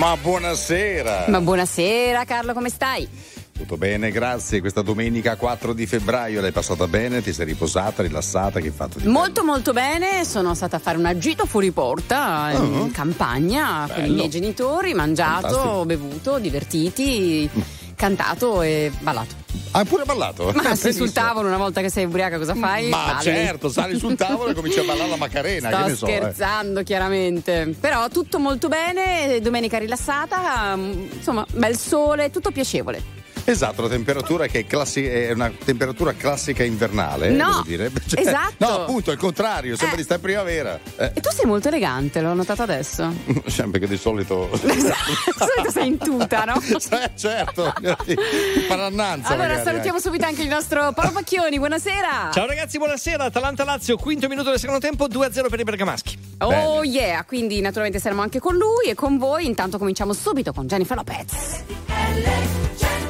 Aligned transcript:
Ma 0.00 0.16
buonasera. 0.16 1.26
Ma 1.28 1.42
buonasera 1.42 2.24
Carlo, 2.24 2.54
come 2.54 2.70
stai? 2.70 3.06
Tutto 3.52 3.76
bene, 3.76 4.10
grazie. 4.10 4.60
Questa 4.60 4.80
domenica 4.80 5.36
4 5.36 5.74
di 5.74 5.84
febbraio 5.84 6.40
l'hai 6.40 6.52
passata 6.52 6.88
bene? 6.88 7.20
Ti 7.20 7.34
sei 7.34 7.44
riposata, 7.44 8.00
rilassata? 8.00 8.60
Che 8.60 8.68
hai 8.68 8.72
fatto? 8.74 8.98
Di 8.98 9.06
molto 9.06 9.42
bello? 9.42 9.52
molto 9.52 9.74
bene, 9.74 10.24
sono 10.24 10.54
stata 10.54 10.76
a 10.76 10.78
fare 10.78 10.96
una 10.96 11.18
gita 11.18 11.44
fuori 11.44 11.70
porta 11.70 12.50
uh-huh. 12.50 12.64
in 12.64 12.78
oh. 12.78 12.88
campagna 12.90 13.84
bello. 13.84 14.00
con 14.00 14.10
i 14.10 14.14
miei 14.14 14.30
genitori, 14.30 14.94
mangiato, 14.94 15.48
Fantastico. 15.48 15.84
bevuto, 15.84 16.38
divertiti, 16.38 17.50
cantato 18.00 18.62
e 18.62 18.90
ballato. 19.00 19.34
Hai 19.72 19.84
pure 19.84 20.04
ballato? 20.04 20.50
Ma 20.54 20.72
sei 20.74 20.94
sul 20.94 21.12
tavolo 21.12 21.48
una 21.48 21.58
volta 21.58 21.82
che 21.82 21.90
sei 21.90 22.06
ubriaca 22.06 22.38
cosa 22.38 22.54
fai? 22.54 22.88
Ma 22.88 23.12
Balli. 23.12 23.22
certo, 23.22 23.68
sali 23.68 23.98
sul 23.98 24.16
tavolo 24.16 24.50
e 24.50 24.54
cominci 24.54 24.78
a 24.78 24.84
ballare 24.84 25.10
la 25.10 25.16
Macarena. 25.16 25.68
Sto 25.68 25.76
che 25.76 25.82
ne 25.90 25.94
so, 25.94 26.06
eh. 26.06 26.10
scherzando, 26.12 26.80
eh. 26.80 26.84
chiaramente. 26.84 27.76
Però 27.78 28.08
tutto 28.08 28.38
molto 28.38 28.68
bene, 28.68 29.38
domenica 29.42 29.76
rilassata, 29.76 30.72
insomma, 30.76 31.44
bel 31.52 31.76
sole, 31.76 32.30
tutto 32.30 32.50
piacevole. 32.50 33.19
Esatto, 33.44 33.82
la 33.82 33.88
temperatura 33.88 34.46
che 34.46 34.60
è, 34.60 34.66
classi- 34.66 35.06
è 35.06 35.32
una 35.32 35.52
temperatura 35.64 36.12
classica 36.14 36.62
invernale. 36.62 37.30
No, 37.30 37.62
dire. 37.64 37.90
Cioè, 38.10 38.20
esatto. 38.20 38.54
No, 38.58 38.80
appunto, 38.82 39.10
è 39.10 39.14
il 39.14 39.18
contrario, 39.18 39.76
sembra 39.76 39.94
eh. 39.94 39.98
di 39.98 40.02
stare 40.04 40.20
in 40.20 40.26
primavera. 40.26 40.78
Eh. 40.96 41.12
E 41.14 41.20
tu 41.20 41.30
sei 41.30 41.46
molto 41.46 41.68
elegante, 41.68 42.20
l'ho 42.20 42.34
notato 42.34 42.62
adesso. 42.62 43.12
Sempre 43.46 43.78
che 43.78 43.86
di 43.86 43.96
solito... 43.96 44.48
di 44.60 44.80
solito 44.80 45.70
sei 45.70 45.88
in 45.88 45.98
tuta, 45.98 46.44
no? 46.44 46.60
eh, 46.60 47.10
certo, 47.14 47.72
parannanza. 48.68 49.28
Allora, 49.28 49.48
magari, 49.48 49.64
salutiamo 49.64 49.96
anche. 49.96 50.00
subito 50.00 50.26
anche 50.26 50.42
il 50.42 50.48
nostro 50.48 50.92
Paolo 50.92 51.12
Pacchioni, 51.12 51.58
buonasera. 51.58 52.30
Ciao 52.32 52.46
ragazzi, 52.46 52.78
buonasera. 52.78 53.24
Atalanta-Lazio, 53.24 53.96
quinto 53.96 54.28
minuto 54.28 54.50
del 54.50 54.58
secondo 54.58 54.80
tempo, 54.80 55.06
2-0 55.06 55.48
per 55.48 55.60
i 55.60 55.64
bergamaschi. 55.64 56.18
Oh 56.38 56.48
Bene. 56.48 56.86
yeah, 56.86 57.24
quindi 57.24 57.60
naturalmente 57.60 58.00
saremo 58.00 58.22
anche 58.22 58.38
con 58.40 58.56
lui 58.56 58.86
e 58.86 58.94
con 58.94 59.18
voi. 59.18 59.46
Intanto 59.46 59.78
cominciamo 59.78 60.12
subito 60.12 60.52
con 60.52 60.66
Jennifer 60.66 60.96
Lopez. 60.96 61.32
è 61.96 63.09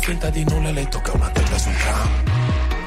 finta 0.00 0.30
di 0.30 0.44
nulla 0.44 0.70
e 0.70 0.72
le 0.72 0.88
tocca 0.88 1.12
una 1.12 1.28
testa 1.30 1.58
sul 1.58 1.76
tram. 1.76 2.08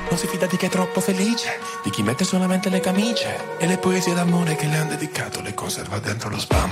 Non 0.09 0.17
si 0.17 0.27
fida 0.27 0.45
di 0.45 0.57
chi 0.57 0.65
è 0.65 0.69
troppo 0.69 0.99
felice, 0.99 1.59
di 1.83 1.89
chi 1.89 2.03
mette 2.03 2.23
solamente 2.23 2.69
le 2.69 2.79
camicie 2.79 3.57
e 3.57 3.67
le 3.67 3.77
poesie 3.77 4.13
d'amore 4.13 4.55
che 4.55 4.67
le 4.67 4.77
hanno 4.77 4.89
dedicato 4.89 5.41
le 5.41 5.53
conserva 5.53 5.99
dentro 5.99 6.29
lo 6.29 6.39
spam. 6.39 6.71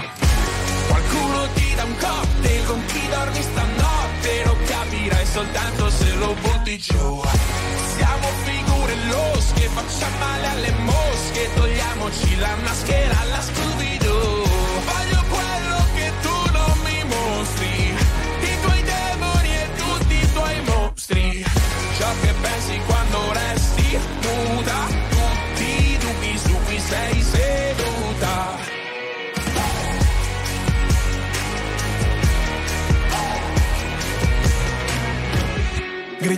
Qualcuno 0.88 1.48
ti 1.54 1.76
dà 1.76 1.84
un 1.84 1.92
un 1.92 1.98
cocktail 1.98 2.66
con 2.66 2.86
chi 2.86 3.08
dormi 3.10 3.42
stanotte 3.42 4.44
Lo 4.46 4.58
capirai 4.66 5.26
soltanto 5.26 5.90
se 5.90 6.14
lo 6.16 6.36
butti 6.42 6.78
giù 6.78 7.22
Siamo 7.96 8.28
figure 8.44 8.96
losche, 9.10 9.70
facciamo 9.70 10.18
male 10.20 10.48
alle 10.48 10.72
mosche 10.80 11.50
Togliamoci 11.56 12.38
la 12.38 12.56
maschera 12.64 13.20
alla 13.20 13.42
Scooby-Doo 13.42 14.44
Voglio 14.86 15.21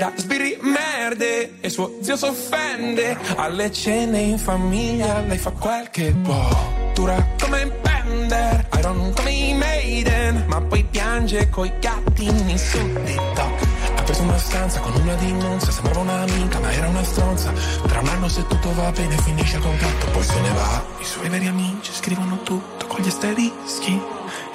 grida 0.04 0.12
sbirri 0.16 0.58
merde 0.62 1.60
e 1.62 1.70
suo 1.70 2.00
zio 2.02 2.18
s'offende. 2.18 3.18
Alle 3.36 3.72
cene 3.72 4.20
in 4.20 4.38
famiglia 4.38 5.22
lei 5.22 5.38
fa 5.38 5.52
quel 5.52 5.90
che 5.90 6.14
può 6.22 6.92
dura 6.94 7.16
come 7.40 7.72
Bender 7.82 8.68
Iron 8.78 9.14
come 9.16 9.32
i 9.32 9.54
Maiden 9.54 10.44
ma 10.48 10.62
poi 10.62 10.84
piange 10.84 11.50
coi 11.50 11.72
gattini 11.80 12.58
su 12.58 12.78
TikTok. 12.78 13.68
Ha 13.96 14.04
preso 14.04 14.24
una 14.24 14.38
stanza 14.38 14.80
con 14.80 14.94
una 15.02 15.16
dimonza 15.16 15.72
sembrava 15.72 16.02
un'amica 16.02 16.60
ma 16.60 16.72
era 16.72 16.88
una 16.88 17.04
stronza. 17.04 17.52
Tra 17.88 18.00
un 18.00 18.08
anno 18.08 18.28
se 18.28 18.46
tutto 18.48 18.74
va 18.74 18.92
bene 18.92 19.18
finisce 19.18 19.58
il 19.58 19.62
contratto 19.62 20.08
poi 20.08 20.24
se 20.24 20.40
ne 20.42 20.50
va. 20.50 20.84
I 21.00 21.06
suoi 21.06 21.30
veri 21.30 21.48
amici 21.48 21.92
scrivono 21.94 22.42
tutto 22.44 22.88
con 22.88 23.02
gli 23.02 23.08
asterischi 23.08 23.94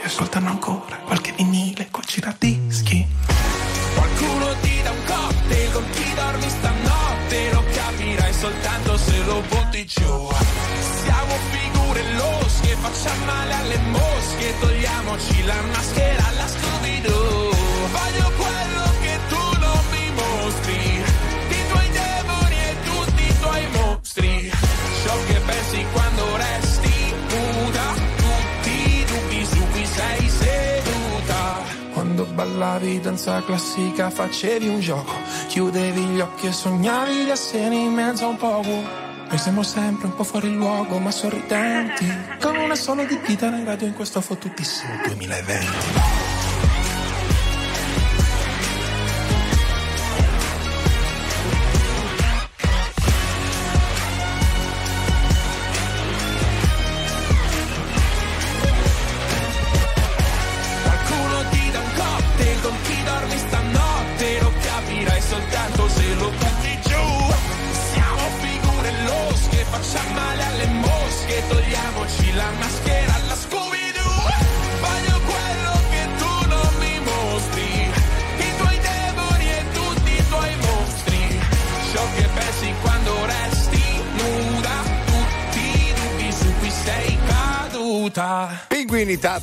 e 0.00 0.04
ascoltano 0.04 0.48
ancora 0.48 0.96
qualche 1.04 1.32
vinile 1.32 1.88
col 1.90 2.04
giradischi 2.04 2.57
Togliamoci 15.18 15.44
la 15.44 15.62
maschera 15.72 16.26
alla 16.28 16.46
Scooby-Doo. 16.46 17.50
Voglio 17.90 18.32
quello 18.36 18.84
che 19.00 19.18
tu 19.28 19.58
non 19.58 19.80
mi 19.90 20.12
mostri. 20.12 21.02
I 21.48 21.68
tuoi 21.68 21.90
demoni 21.90 22.54
e 22.54 22.76
tutti 22.84 23.22
i 23.22 23.38
tuoi 23.40 23.66
mostri. 23.72 24.52
Ciò 25.04 25.14
che 25.26 25.40
pensi 25.44 25.86
quando 25.92 26.36
resti 26.36 27.14
nuda. 27.30 27.94
Tutti 28.16 28.70
i 28.70 29.04
dubbi 29.04 29.44
su 29.44 29.66
cui 29.72 29.86
sei 29.86 30.28
seduta. 30.28 31.62
Quando 31.92 32.24
ballavi 32.24 33.00
danza 33.00 33.42
classica 33.42 34.10
facevi 34.10 34.68
un 34.68 34.80
gioco. 34.80 35.14
Chiudevi 35.48 36.00
gli 36.00 36.20
occhi 36.20 36.46
e 36.46 36.52
sognavi 36.52 37.24
di 37.24 37.30
essere 37.30 37.74
in 37.74 37.92
mezzo 37.92 38.24
a 38.24 38.28
un 38.28 38.36
poco 38.36 39.06
Noi 39.28 39.38
siamo 39.38 39.62
sempre 39.62 40.06
un 40.06 40.14
po' 40.14 40.24
fuori 40.24 40.52
luogo 40.52 40.98
ma 40.98 41.10
sorridenti. 41.10 42.06
Con 42.40 42.56
una 42.56 42.74
sola 42.74 43.04
di 43.04 43.20
dita 43.26 43.50
nel 43.50 43.66
radio 43.66 43.86
in 43.86 43.94
questo 43.94 44.20
fottutissimo 44.20 44.94
2020 45.06 46.17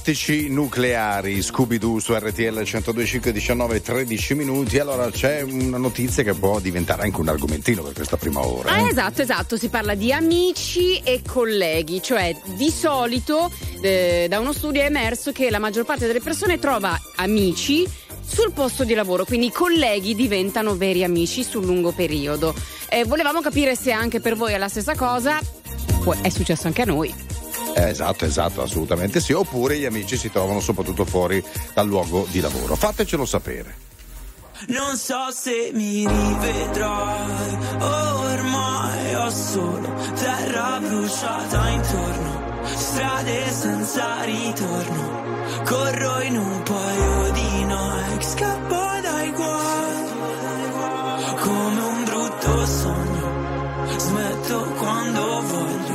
tattici 0.06 0.50
nucleari, 0.50 1.42
Scooby-Doo 1.42 1.98
su 1.98 2.14
RTL 2.14 2.60
102.5, 2.60 3.30
19 3.30 3.82
13 3.82 4.36
minuti. 4.36 4.78
Allora 4.78 5.10
c'è 5.10 5.42
una 5.42 5.80
notizia 5.80 6.22
che 6.22 6.36
può 6.36 6.60
diventare 6.60 7.02
anche 7.02 7.20
un 7.20 7.28
argomentino 7.28 7.82
per 7.82 7.94
questa 7.94 8.16
prima 8.16 8.46
ora. 8.46 8.78
Eh? 8.78 8.90
esatto, 8.90 9.24
esatto, 9.24 9.58
si 9.58 9.68
parla 9.68 9.96
di 9.96 10.14
amici 10.14 11.00
e 11.00 11.24
colleghi, 11.26 12.04
cioè 12.04 12.38
di 12.56 12.70
solito 12.70 13.52
eh, 13.82 14.28
da 14.30 14.40
uno 14.40 14.54
studio 14.54 14.84
è 14.84 14.86
emerso 14.86 15.32
che 15.32 15.50
la 15.50 15.58
maggior 15.58 15.86
parte 15.86 16.06
delle 16.06 16.22
persone 16.22 16.60
trova 16.60 16.96
amici 17.16 17.84
sul 18.24 18.52
posto 18.52 18.84
di 18.84 18.94
lavoro, 18.94 19.26
quindi 19.26 19.48
i 19.48 19.52
colleghi 19.52 20.14
diventano 20.14 20.76
veri 20.76 21.04
amici 21.04 21.44
sul 21.44 21.66
lungo 21.66 21.92
periodo. 21.94 22.54
Eh, 22.90 23.06
volevamo 23.06 23.42
capire 23.42 23.76
se 23.76 23.92
anche 23.92 24.20
per 24.20 24.36
voi 24.36 24.54
è 24.54 24.60
la 24.60 24.70
stessa 24.70 24.94
cosa, 24.96 25.40
è 26.22 26.30
successo 26.30 26.68
anche 26.68 26.84
a 26.84 26.86
noi. 26.86 27.35
Eh, 27.76 27.90
esatto, 27.90 28.26
esatto, 28.26 28.62
assolutamente 28.62 29.20
sì. 29.20 29.34
Oppure 29.34 29.78
gli 29.78 29.86
amici 29.86 30.18
si 30.18 30.32
trovano 30.32 30.60
soprattutto 30.60 31.06
fuori 31.06 31.44
dal 31.74 31.88
luogo 31.88 32.26
di 32.30 32.40
lavoro. 32.40 32.76
Fatecelo 32.76 33.26
sapere. 33.26 33.84
Non 34.68 34.96
so 34.96 35.32
se 35.32 35.72
mi 35.74 36.08
rivedrai, 36.08 37.58
ormai 37.82 39.16
ho 39.16 39.30
solo 39.30 39.94
terra 40.16 40.80
bruciata 40.80 41.70
intorno, 41.70 42.64
strade 42.76 43.52
senza 43.52 44.24
ritorno, 44.24 45.64
corro 45.66 46.22
in 46.22 46.38
un 46.38 46.64
paio 46.64 47.32
di 47.32 47.66
Nike, 47.66 48.26
scappo 48.26 49.00
dai 49.02 49.32
guai, 49.32 50.04
come 51.42 51.82
un 51.82 52.04
brutto 52.06 52.66
sogno, 52.66 53.98
smetto 53.98 54.60
quando 54.78 55.42
voglio. 55.42 55.95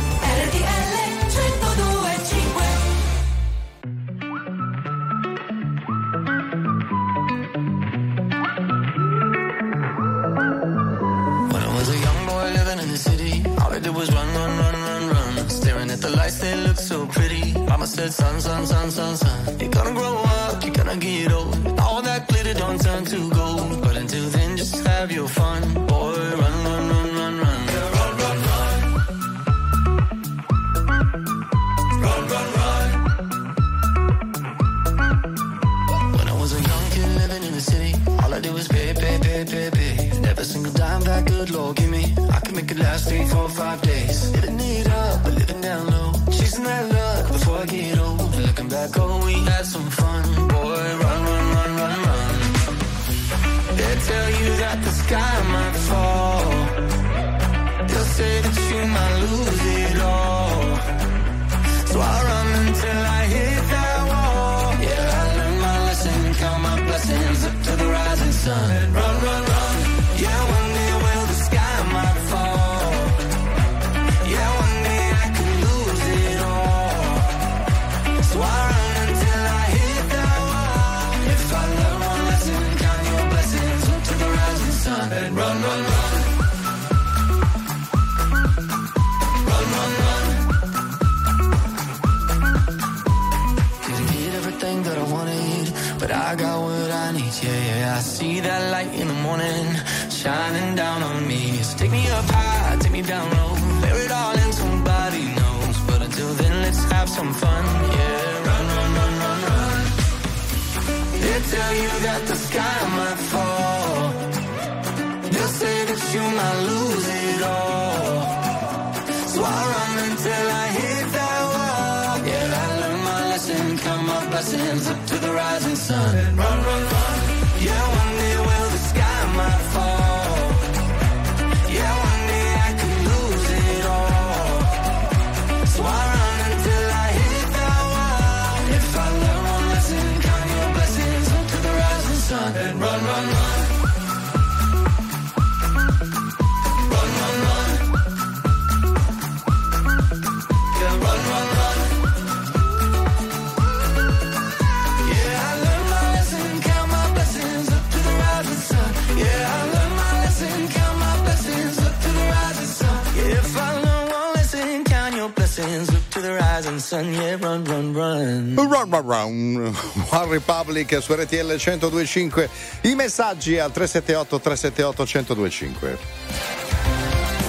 say 167.31 167.37
run 167.37 167.63
run 167.65 167.93
run. 167.93 168.55
Run 168.55 168.89
run 168.89 169.05
run. 169.05 169.73
One 170.09 170.29
Republic 170.29 170.97
su 171.01 171.13
RTL 171.13 171.57
1025. 171.57 172.49
I 172.81 172.95
messaggi 172.95 173.57
al 173.57 173.71
378 173.71 174.39
378 174.39 175.05
1025. 175.05 176.70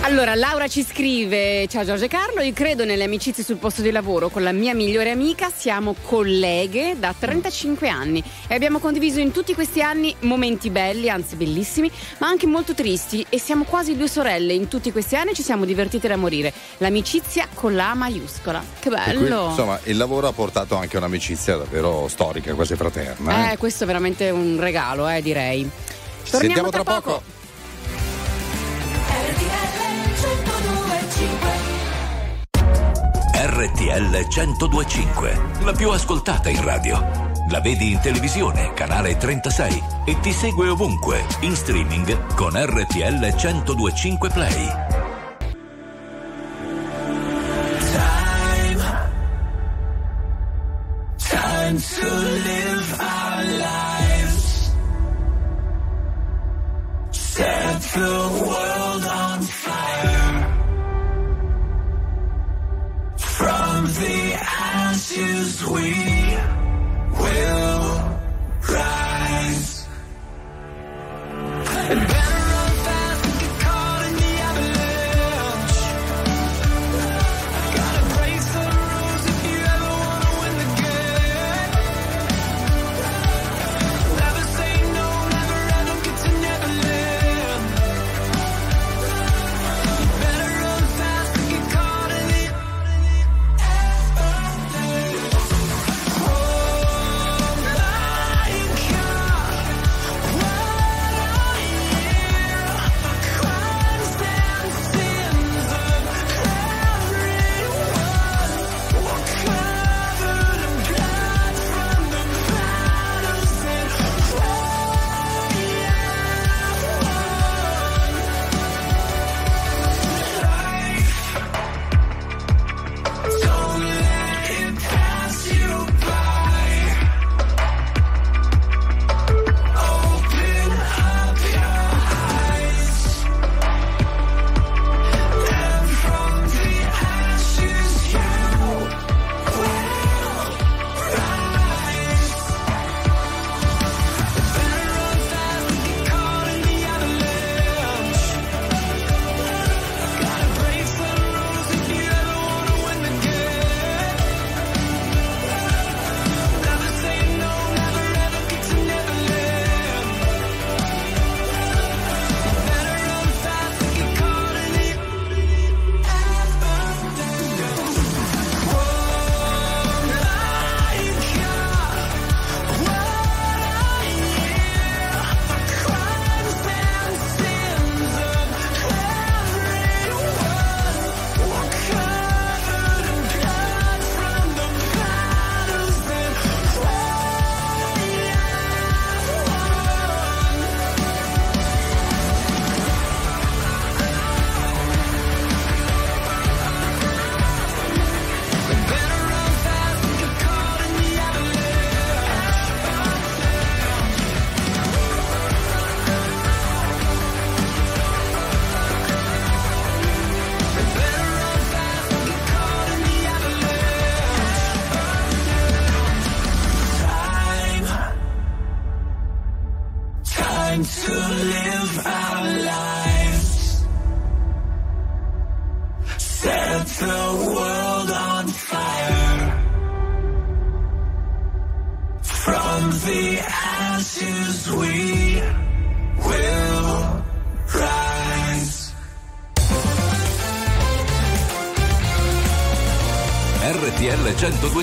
Allora, 0.05 0.35
Laura 0.35 0.67
ci 0.67 0.85
scrive: 0.85 1.69
Ciao 1.69 1.85
Giorgio 1.85 2.07
e 2.07 2.09
Carlo, 2.09 2.41
io 2.41 2.53
credo 2.53 2.85
nelle 2.85 3.05
amicizie 3.05 3.45
sul 3.45 3.57
posto 3.57 3.83
di 3.83 3.93
lavoro 3.93 4.31
con 4.31 4.43
la 4.43 4.51
mia 4.51 4.75
migliore 4.75 5.11
amica. 5.11 5.49
Siamo 5.55 5.95
colleghe 6.03 6.97
da 6.99 7.15
35 7.17 7.89
anni 7.89 8.23
e 8.49 8.55
abbiamo 8.55 8.81
condiviso 8.81 9.21
in 9.21 9.31
tutti 9.31 9.55
questi 9.55 9.81
anni 9.81 10.13
momenti 10.21 10.71
belli, 10.71 11.09
anzi 11.09 11.37
bellissimi, 11.37 11.89
ma 12.19 12.27
anche 12.27 12.49
molto 12.49 12.75
tristi. 12.75 13.25
E 13.29 13.39
siamo 13.39 13.63
quasi 13.63 13.97
due 13.97 14.09
sorelle. 14.09 14.55
In 14.55 14.67
tutti 14.67 14.91
questi 14.91 15.15
anni 15.15 15.35
ci 15.35 15.43
siamo 15.45 15.65
divertite 15.65 16.09
da 16.09 16.17
morire. 16.17 16.53
L'amicizia 16.79 17.47
con 17.55 17.77
la 17.77 17.95
maiuscola. 17.95 18.61
Che 18.81 18.91
bello! 18.91 19.41
Qui, 19.43 19.51
insomma, 19.51 19.79
il 19.85 19.97
lavoro 19.97 20.27
ha 20.27 20.33
portato 20.33 20.75
anche 20.75 20.97
un'amicizia 20.97 21.57
davvero 21.57 22.09
storica, 22.09 22.53
quasi 22.55 22.75
fraterna. 22.75 23.51
Eh, 23.51 23.53
eh 23.53 23.57
questo 23.57 23.85
è 23.85 23.87
veramente 23.87 24.31
un 24.31 24.59
regalo, 24.59 25.09
eh, 25.09 25.23
direi. 25.23 25.63
Ci 25.63 26.31
Torniamo 26.31 26.55
sentiamo 26.55 26.71
tra, 26.71 26.83
tra 26.83 26.95
poco. 26.95 27.11
poco. 27.13 27.42
RTL 33.45 34.25
1025, 34.29 35.41
la 35.65 35.73
più 35.73 35.91
ascoltata 35.91 36.49
in 36.49 36.63
radio. 36.63 37.01
La 37.51 37.61
vedi 37.61 37.91
in 37.91 37.99
televisione, 37.99 38.73
canale 38.73 39.17
36 39.17 39.83
e 40.05 40.21
ti 40.21 40.33
segue 40.33 40.69
ovunque, 40.69 41.27
in 41.41 41.57
streaming 41.57 42.35
con 42.35 42.53
RTL 42.55 43.19
1025 43.19 44.31
Play. 44.31 44.67
Time. 47.91 49.11
Time 51.17 51.81
to 51.81 52.07
live 52.45 52.97
our 53.01 53.45
lives. 53.59 54.73
Set 57.11 57.81
the 57.93 58.45
world 58.47 59.05
on 59.05 59.41
fire. 59.41 60.22
From 63.43 63.87
the 63.87 64.35
ashes 64.35 65.67
we 65.67 65.95
will 67.19 68.19
rise. 68.71 69.89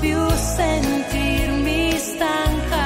Più 0.00 0.28
sentirmi 0.30 1.96
stanca 1.98 2.85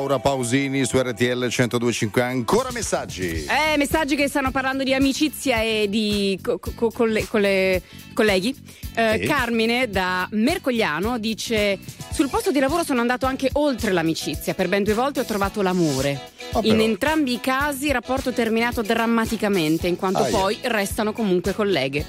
Laura 0.00 0.18
Pausini 0.18 0.86
su 0.86 0.98
RTL 0.98 1.48
1025. 1.50 2.22
Ancora 2.22 2.70
messaggi. 2.72 3.44
Eh, 3.44 3.76
messaggi 3.76 4.16
che 4.16 4.28
stanno 4.28 4.50
parlando 4.50 4.82
di 4.82 4.94
amicizia 4.94 5.60
e 5.60 5.88
di 5.90 6.38
co- 6.42 6.58
co- 6.58 6.90
colle- 6.90 7.26
colle- 7.28 7.82
colleghi. 8.14 8.56
Eh, 8.94 9.18
Sì. 9.20 9.26
Carmine 9.26 9.90
da 9.90 10.26
Mercogliano 10.32 11.18
dice: 11.18 11.78
Sul 12.12 12.30
posto 12.30 12.50
di 12.50 12.58
lavoro 12.60 12.82
sono 12.82 13.02
andato 13.02 13.26
anche 13.26 13.50
oltre 13.52 13.92
l'amicizia. 13.92 14.54
Per 14.54 14.68
ben 14.68 14.84
due 14.84 14.94
volte 14.94 15.20
ho 15.20 15.24
trovato 15.26 15.60
l'amore. 15.60 16.18
Oh, 16.52 16.60
In 16.62 16.80
entrambi 16.80 17.34
i 17.34 17.40
casi 17.40 17.88
il 17.88 17.92
rapporto 17.92 18.32
terminato 18.32 18.80
drammaticamente, 18.80 19.86
in 19.86 19.96
quanto 19.96 20.22
Aia. 20.22 20.30
poi 20.30 20.58
restano 20.62 21.12
comunque 21.12 21.52
colleghe. 21.54 22.06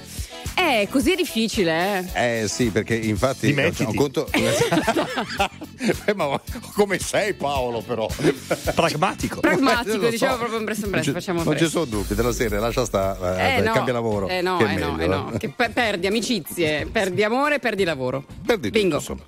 Eh, 0.56 0.88
così 0.90 1.14
è 1.14 1.16
difficile, 1.16 2.06
eh. 2.14 2.42
Eh 2.44 2.48
sì, 2.48 2.70
perché 2.70 2.96
infatti 2.96 3.48
Dimettiti. 3.48 3.84
ho 3.84 3.94
conto. 3.94 4.28
Eh, 6.06 6.14
ma 6.14 6.40
come 6.76 7.00
sei 7.00 7.34
Paolo 7.34 7.82
però? 7.82 8.08
Pragmatico. 8.76 9.40
Pragmatico, 9.40 10.06
Eh, 10.06 10.12
diciamo 10.12 10.34
so. 10.34 10.38
proprio 10.38 10.60
in 10.60 10.66
presto 10.66 10.86
in 10.86 10.92
Non 10.92 11.02
presto, 11.02 11.18
ci- 11.20 11.26
facciamo 11.26 11.44
Non 11.44 11.58
ci 11.58 11.68
sono 11.68 11.86
dubbi, 11.86 12.14
della 12.14 12.32
serie, 12.32 12.60
lascia 12.60 12.86
sta, 12.86 13.56
Eh, 13.58 13.62
no. 13.62 13.72
cambia 13.74 13.94
lavoro. 13.94 14.28
Eh 14.28 14.42
no, 14.42 14.60
eh 14.60 14.76
no, 14.76 15.00
eh 15.00 15.08
no. 15.08 15.32
Che 15.40 15.50
pe- 15.50 15.70
perdi 15.70 16.06
amicizie, 16.06 16.86
perdi 16.92 17.24
amore, 17.24 17.58
perdi 17.58 17.84
lavoro. 17.84 18.24
Perdi 18.46 18.68
tutto, 18.70 18.80
Bingo. 18.80 18.96
insomma. 18.98 19.22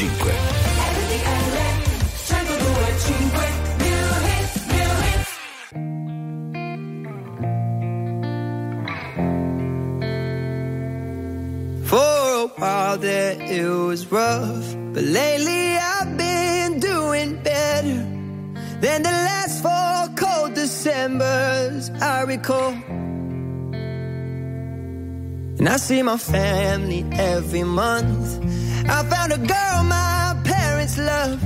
1025. 0.00 0.32
RTL 0.80 1.44
1025 2.32 3.80
New 3.84 4.04
Hit, 4.28 4.48
New 4.72 4.92
Hit. 5.04 5.20
For 11.90 12.12
a 12.40 12.48
while 12.56 12.96
there 12.96 13.36
it 13.42 13.68
was 13.68 14.00
rough, 14.10 14.74
but 14.94 15.04
lately 15.04 15.76
I've 15.76 16.16
been 16.16 16.80
doing 16.80 17.42
better 17.42 17.98
than 18.80 19.02
the 19.02 19.10
last 19.28 19.60
four 19.62 20.08
cold 20.16 20.54
Decembers 20.54 21.90
I 22.00 22.22
recall. 22.22 22.72
And 25.58 25.68
I 25.68 25.76
see 25.76 26.00
my 26.02 26.16
family 26.16 27.04
every 27.12 27.64
month. 27.64 28.40
I 28.88 29.04
found 29.04 29.32
a 29.32 29.38
girl 29.38 29.69
love. 31.00 31.40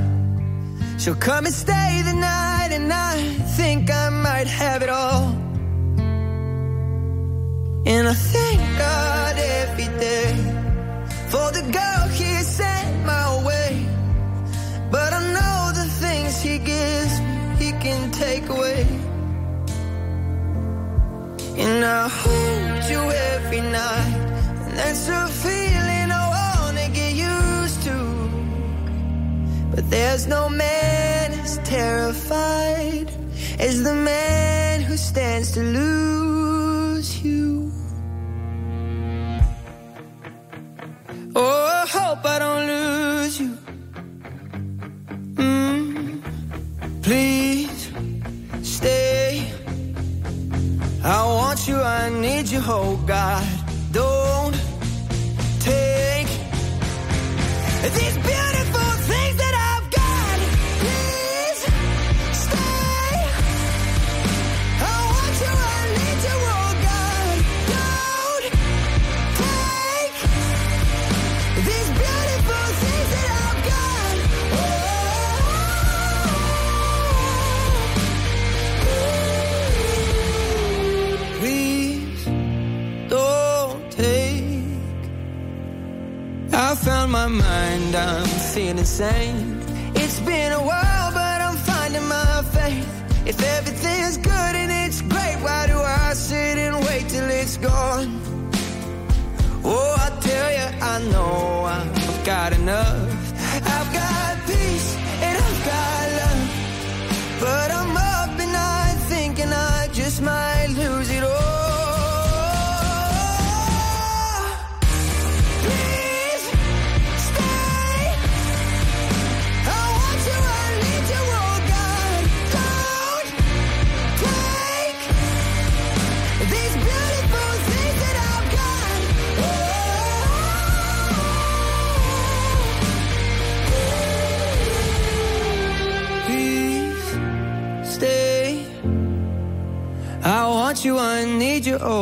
She'll 1.00 1.14
come 1.14 1.44
and 1.46 1.54
stay 1.54 2.02
the 2.04 2.14
night, 2.14 2.70
and 2.72 2.92
I 2.92 3.14
think 3.56 3.90
I 3.90 4.08
might 4.10 4.46
have 4.46 4.82
it 4.82 4.88
all. 4.88 5.26
And 7.86 8.08
I 8.08 8.14
thank 8.14 8.60
God 8.78 9.36
every 9.36 9.90
day 10.08 10.32
for 11.32 11.46
the 11.52 11.64
girl 11.78 12.08
He 12.08 12.30
sent 12.42 13.04
my 13.04 13.44
way. 13.44 13.86
But 14.90 15.12
I 15.12 15.20
know 15.36 15.72
the 15.80 15.88
things 16.02 16.40
He 16.40 16.58
gives 16.58 17.20
me, 17.20 17.34
He 17.58 17.70
can 17.84 18.10
take 18.10 18.48
away. 18.48 18.86
And 21.56 21.84
I 21.84 22.08
hold 22.08 22.90
you 22.90 23.02
every 23.32 23.60
night, 23.60 24.14
and 24.64 24.78
that's 24.78 25.08
a 25.08 25.26
feeling 25.28 25.53
there's 29.94 30.26
no 30.26 30.48
man 30.48 31.32
as 31.44 31.58
terrified 31.58 33.08
as 33.60 33.84
the 33.84 33.94
man 33.94 34.82
who 34.82 34.96
stands 34.96 35.52
to 35.52 35.60
lose 35.60 36.33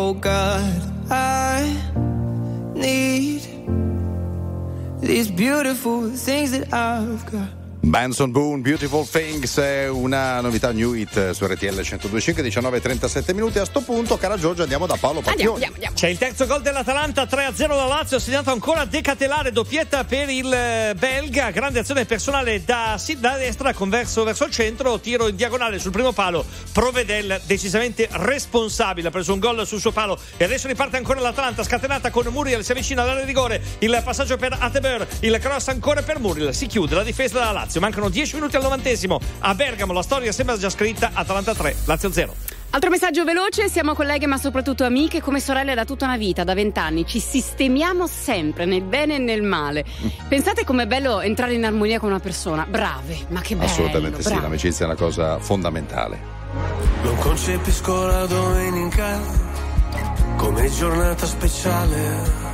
oh 0.02 0.14
God. 0.14 0.82
I 1.10 1.76
need 2.74 3.42
these 5.00 5.30
beautiful 5.30 6.10
things 6.10 6.50
that 6.52 6.72
I've 6.72 7.24
got. 7.30 7.61
Benson 7.92 8.30
Boone, 8.30 8.62
Beautiful 8.62 9.06
Things, 9.06 9.60
una 9.90 10.40
novità 10.40 10.72
new 10.72 10.94
hit 10.94 11.32
su 11.32 11.44
RTL 11.44 11.74
1025, 11.74 12.42
19 12.42 12.80
37 12.80 13.34
minuti. 13.34 13.58
A 13.58 13.66
sto 13.66 13.82
punto, 13.82 14.16
cara 14.16 14.38
Giorgio, 14.38 14.62
andiamo 14.62 14.86
da 14.86 14.96
Paolo 14.96 15.18
Andiamo, 15.18 15.36
Pacchioni. 15.36 15.52
andiamo, 15.52 15.74
andiamo. 15.74 15.94
C'è 15.94 16.08
il 16.08 16.16
terzo 16.16 16.46
gol 16.46 16.62
dell'Atalanta, 16.62 17.24
3-0 17.24 17.54
da 17.54 17.84
Lazio, 17.84 18.18
segnato 18.18 18.50
ancora 18.50 18.86
De 18.86 19.02
Catelare, 19.02 19.52
doppietta 19.52 20.04
per 20.04 20.30
il 20.30 20.50
eh, 20.50 20.94
belga, 20.96 21.50
grande 21.50 21.80
azione 21.80 22.06
personale 22.06 22.64
da, 22.64 22.98
da 23.18 23.36
destra, 23.36 23.74
converso 23.74 24.24
verso 24.24 24.46
il 24.46 24.52
centro, 24.52 24.98
tiro 24.98 25.28
in 25.28 25.36
diagonale 25.36 25.78
sul 25.78 25.92
primo 25.92 26.12
palo, 26.12 26.46
Provedel 26.72 27.42
decisamente 27.44 28.08
responsabile, 28.10 29.08
ha 29.08 29.10
preso 29.10 29.34
un 29.34 29.38
gol 29.38 29.66
sul 29.66 29.80
suo 29.80 29.92
palo 29.92 30.18
e 30.38 30.44
adesso 30.44 30.66
riparte 30.66 30.96
ancora 30.96 31.20
l'Atalanta, 31.20 31.62
scatenata 31.62 32.08
con 32.08 32.24
Muriel, 32.28 32.64
si 32.64 32.72
avvicina 32.72 33.02
all'area 33.02 33.20
di 33.20 33.26
rigore, 33.26 33.60
il 33.80 34.00
passaggio 34.02 34.38
per 34.38 34.56
Atebeur, 34.58 35.06
il 35.20 35.38
cross 35.40 35.68
ancora 35.68 36.00
per 36.00 36.20
Muriel, 36.20 36.54
si 36.54 36.64
chiude 36.64 36.94
la 36.94 37.02
difesa 37.02 37.38
della 37.38 37.52
Lazio, 37.52 37.80
mancano 37.82 38.08
10 38.08 38.36
minuti 38.36 38.54
al 38.54 38.62
novantesimo, 38.62 39.18
a 39.40 39.54
Bergamo 39.56 39.92
la 39.92 40.02
storia 40.02 40.30
sembra 40.30 40.56
già 40.56 40.70
scritta, 40.70 41.10
Atalanta 41.14 41.52
3, 41.52 41.78
Lazio 41.86 42.12
0. 42.12 42.32
Altro 42.70 42.90
messaggio 42.90 43.24
veloce, 43.24 43.68
siamo 43.68 43.92
colleghe 43.94 44.28
ma 44.28 44.38
soprattutto 44.38 44.84
amiche 44.84 45.20
come 45.20 45.40
sorelle 45.40 45.74
da 45.74 45.84
tutta 45.84 46.04
una 46.04 46.16
vita, 46.16 46.44
da 46.44 46.54
vent'anni, 46.54 47.04
ci 47.04 47.18
sistemiamo 47.18 48.06
sempre 48.06 48.66
nel 48.66 48.82
bene 48.82 49.16
e 49.16 49.18
nel 49.18 49.42
male. 49.42 49.84
Pensate 50.28 50.62
com'è 50.64 50.86
bello 50.86 51.20
entrare 51.20 51.54
in 51.54 51.64
armonia 51.64 51.98
con 51.98 52.10
una 52.10 52.20
persona, 52.20 52.64
brave, 52.70 53.26
ma 53.30 53.40
che 53.40 53.56
bello. 53.56 53.68
Assolutamente 53.68 54.22
sì, 54.22 54.28
brave. 54.28 54.42
l'amicizia 54.42 54.84
è 54.84 54.88
una 54.88 54.96
cosa 54.96 55.40
fondamentale. 55.40 56.20
Non 57.02 57.16
concepisco 57.16 58.06
la 58.06 58.26
domenica 58.26 59.20
come 60.36 60.70
giornata 60.70 61.26
speciale. 61.26 62.50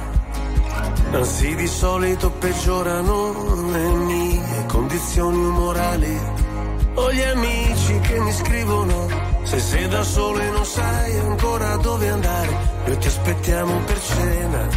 Anzi, 1.13 1.55
di 1.55 1.67
solito 1.67 2.31
peggiorano 2.31 3.71
le 3.73 3.89
mie 3.91 4.28
condizioni 4.99 5.39
umorali. 5.39 6.21
Ho 6.95 7.13
gli 7.13 7.23
amici 7.23 8.01
che 8.01 8.21
mi 8.21 8.33
scrivono: 8.33 9.07
Se 9.45 9.61
sei 9.61 9.89
da 9.89 10.03
solo 10.03 10.41
e 10.41 10.51
non 10.51 10.65
sai 10.65 11.19
ancora 11.19 11.77
dove 11.77 12.09
andare, 12.09 12.57
noi 12.85 12.99
ti 12.99 13.07
aspettiamo 13.07 13.79
per 13.87 14.01
cena. 14.01 14.69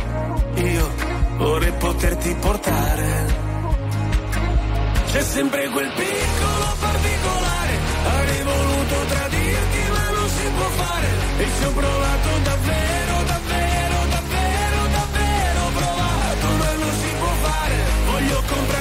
Io 0.55 0.89
vorrei 1.38 1.71
poterti 1.73 2.36
portare. 2.36 3.39
C'è 5.12 5.21
sempre 5.23 5.69
quel 5.69 5.91
piccolo 5.91 6.65
particolare. 6.79 7.73
Avrei 8.05 8.43
voluto 8.43 8.95
tradirti, 9.07 9.81
ma 9.89 10.10
non 10.17 10.29
si 10.29 10.45
può 10.55 10.69
fare. 10.84 11.07
E 11.38 11.45
ci 11.57 11.65
ho 11.65 11.71
provato 11.71 12.29
davvero, 12.43 13.15
davvero, 13.34 13.97
davvero, 14.15 14.79
davvero 14.97 15.62
provato, 15.79 16.47
ma 16.62 16.71
non 16.84 16.93
si 17.01 17.10
può 17.17 17.34
fare. 17.41 17.75
Voglio 18.05 18.43
comprarti 18.47 18.81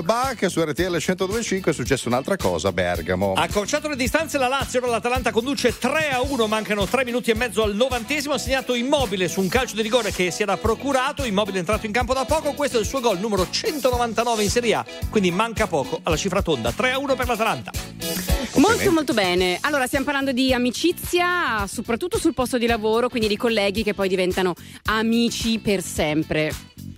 Offenbach 0.00 0.50
su 0.50 0.62
RTL 0.62 0.96
1025 0.96 1.70
è 1.70 1.74
successa 1.74 2.08
un'altra 2.08 2.36
cosa 2.36 2.68
a 2.68 2.72
Bergamo. 2.72 3.34
Ha 3.34 3.42
accorciato 3.42 3.88
le 3.88 3.96
distanze 3.96 4.38
la 4.38 4.48
Lazio, 4.48 4.80
ora 4.80 4.92
l'Atalanta 4.92 5.30
conduce 5.30 5.76
3 5.76 6.10
a 6.10 6.22
1, 6.22 6.46
mancano 6.46 6.86
3 6.86 7.04
minuti 7.04 7.30
e 7.30 7.34
mezzo 7.34 7.62
al 7.62 7.74
novantesimo, 7.74 8.34
ha 8.34 8.38
segnato 8.38 8.74
Immobile 8.74 9.28
su 9.28 9.40
un 9.40 9.48
calcio 9.48 9.76
di 9.76 9.82
rigore 9.82 10.10
che 10.10 10.30
si 10.30 10.42
era 10.42 10.56
procurato, 10.56 11.24
Immobile 11.24 11.56
è 11.56 11.60
entrato 11.60 11.84
in 11.86 11.92
campo 11.92 12.14
da 12.14 12.24
poco, 12.24 12.54
questo 12.54 12.78
è 12.78 12.80
il 12.80 12.86
suo 12.86 13.00
gol 13.00 13.18
numero 13.18 13.48
199 13.48 14.42
in 14.42 14.50
Serie 14.50 14.74
A, 14.74 14.84
quindi 15.10 15.30
manca 15.30 15.66
poco 15.66 16.00
alla 16.02 16.16
cifra 16.16 16.40
tonda, 16.40 16.72
3 16.72 16.92
a 16.92 16.98
1 16.98 17.14
per 17.14 17.26
l'Atalanta. 17.26 17.70
Molto 18.56 18.90
molto 18.90 19.12
bene. 19.12 19.58
Allora, 19.60 19.86
stiamo 19.86 20.04
parlando 20.04 20.32
di 20.32 20.52
amicizia, 20.52 21.66
soprattutto 21.66 22.18
sul 22.18 22.34
posto 22.34 22.58
di 22.58 22.66
lavoro, 22.66 23.08
quindi 23.08 23.28
di 23.28 23.36
colleghi 23.36 23.82
che 23.82 23.94
poi 23.94 24.08
diventano 24.08 24.54
amici 24.86 25.58
per 25.58 25.82
sempre. 25.82 26.52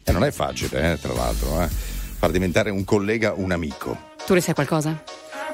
E 0.04 0.12
non 0.12 0.24
è 0.24 0.30
facile, 0.30 0.92
eh, 0.92 0.98
tra 1.00 1.12
l'altro, 1.12 1.62
eh, 1.62 1.68
far 2.22 2.30
diventare 2.30 2.70
un 2.70 2.84
collega 2.84 3.32
un 3.34 3.50
amico. 3.50 3.98
Tu 4.24 4.34
ne 4.34 4.40
sai 4.40 4.54
qualcosa? 4.54 5.02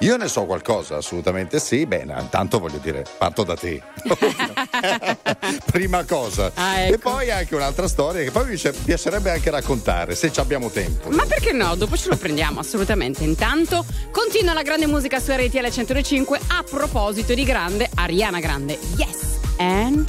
Io 0.01 0.19
ne 0.19 0.29
so 0.29 0.45
qualcosa, 0.45 0.97
assolutamente 0.97 1.61
sì. 1.61 1.87
Bene, 1.87 2.14
intanto 2.21 2.59
voglio 2.59 2.77
dire, 2.77 3.07
parto 3.16 3.43
da 3.43 3.57
te. 3.57 3.83
Prima 5.73 6.05
cosa. 6.05 6.53
Ah, 6.53 6.81
ecco. 6.81 6.95
E 6.95 6.99
poi 6.99 7.31
anche 7.31 7.55
un'altra 7.55 7.89
storia 7.89 8.23
che 8.23 8.31
poi 8.31 8.43
mi 8.45 8.51
piace- 8.51 8.79
piacerebbe 8.85 9.31
anche 9.31 9.49
raccontare, 9.49 10.14
se 10.14 10.31
ci 10.31 10.41
abbiamo 10.41 10.69
tempo. 10.69 11.09
Ma 11.09 11.25
perché 11.25 11.53
no? 11.53 11.75
Dopo 11.75 11.97
ce 11.97 12.11
lo 12.11 12.16
prendiamo, 12.19 12.61
assolutamente. 12.61 13.25
Intanto 13.25 13.87
continua 14.11 14.53
la 14.53 14.61
grande 14.62 14.87
musica 14.87 15.21
su 15.21 15.33
RTL 15.33 15.71
105 15.71 16.39
a 16.49 16.64
proposito 16.69 17.33
di 17.33 17.45
grande 17.45 17.89
Ariana 17.95 18.41
Grande. 18.41 18.79
Yes! 18.97 19.39
And 19.57 20.07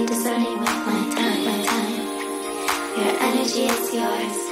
discerning 0.00 0.58
with 0.58 0.68
my 0.68 1.04
time. 1.14 1.44
My 1.44 1.64
time. 1.66 1.92
Your 2.96 3.12
energy 3.20 3.64
is 3.64 3.92
yours, 3.92 4.51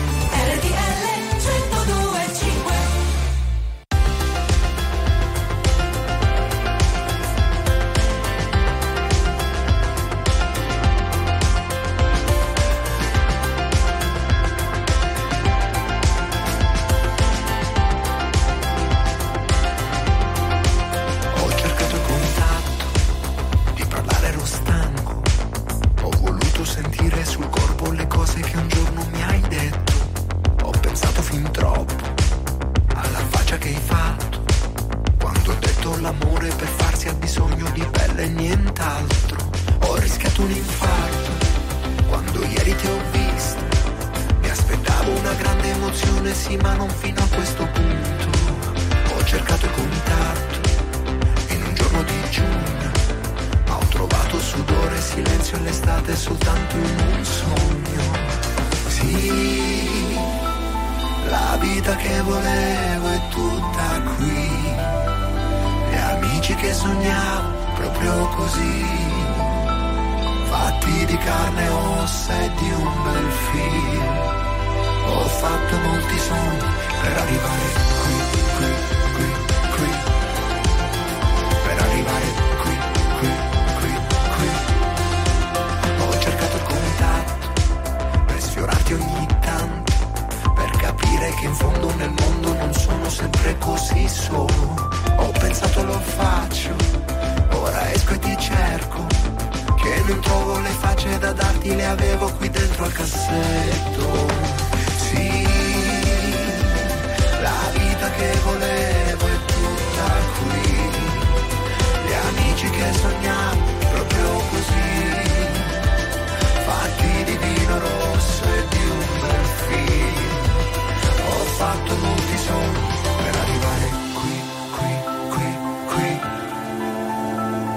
Molti 121.71 122.37
sogni 122.37 122.79
per 123.23 123.35
arrivare 123.43 123.87
qui, 124.17 124.35
qui, 124.75 124.91
qui, 125.29 125.47
qui, 125.87 126.09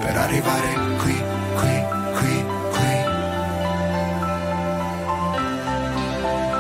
per 0.01 0.17
arrivare 0.17 0.71
qui, 0.99 1.17
qui, 1.59 1.75
qui, 2.19 2.35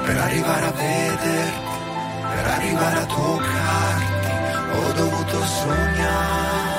per 0.04 0.16
arrivare 0.16 0.66
a 0.66 0.70
vederti, 0.70 1.74
per 2.20 2.46
arrivare 2.46 2.98
a 2.98 3.06
toccarti, 3.06 4.32
ho 4.72 4.92
dovuto 4.92 5.44
sognarti, 5.44 6.73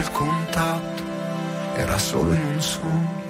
il 0.00 0.10
contatto, 0.10 1.02
era 1.74 1.98
solo 1.98 2.32
in 2.32 2.44
un 2.44 2.60
sogno. 2.60 3.23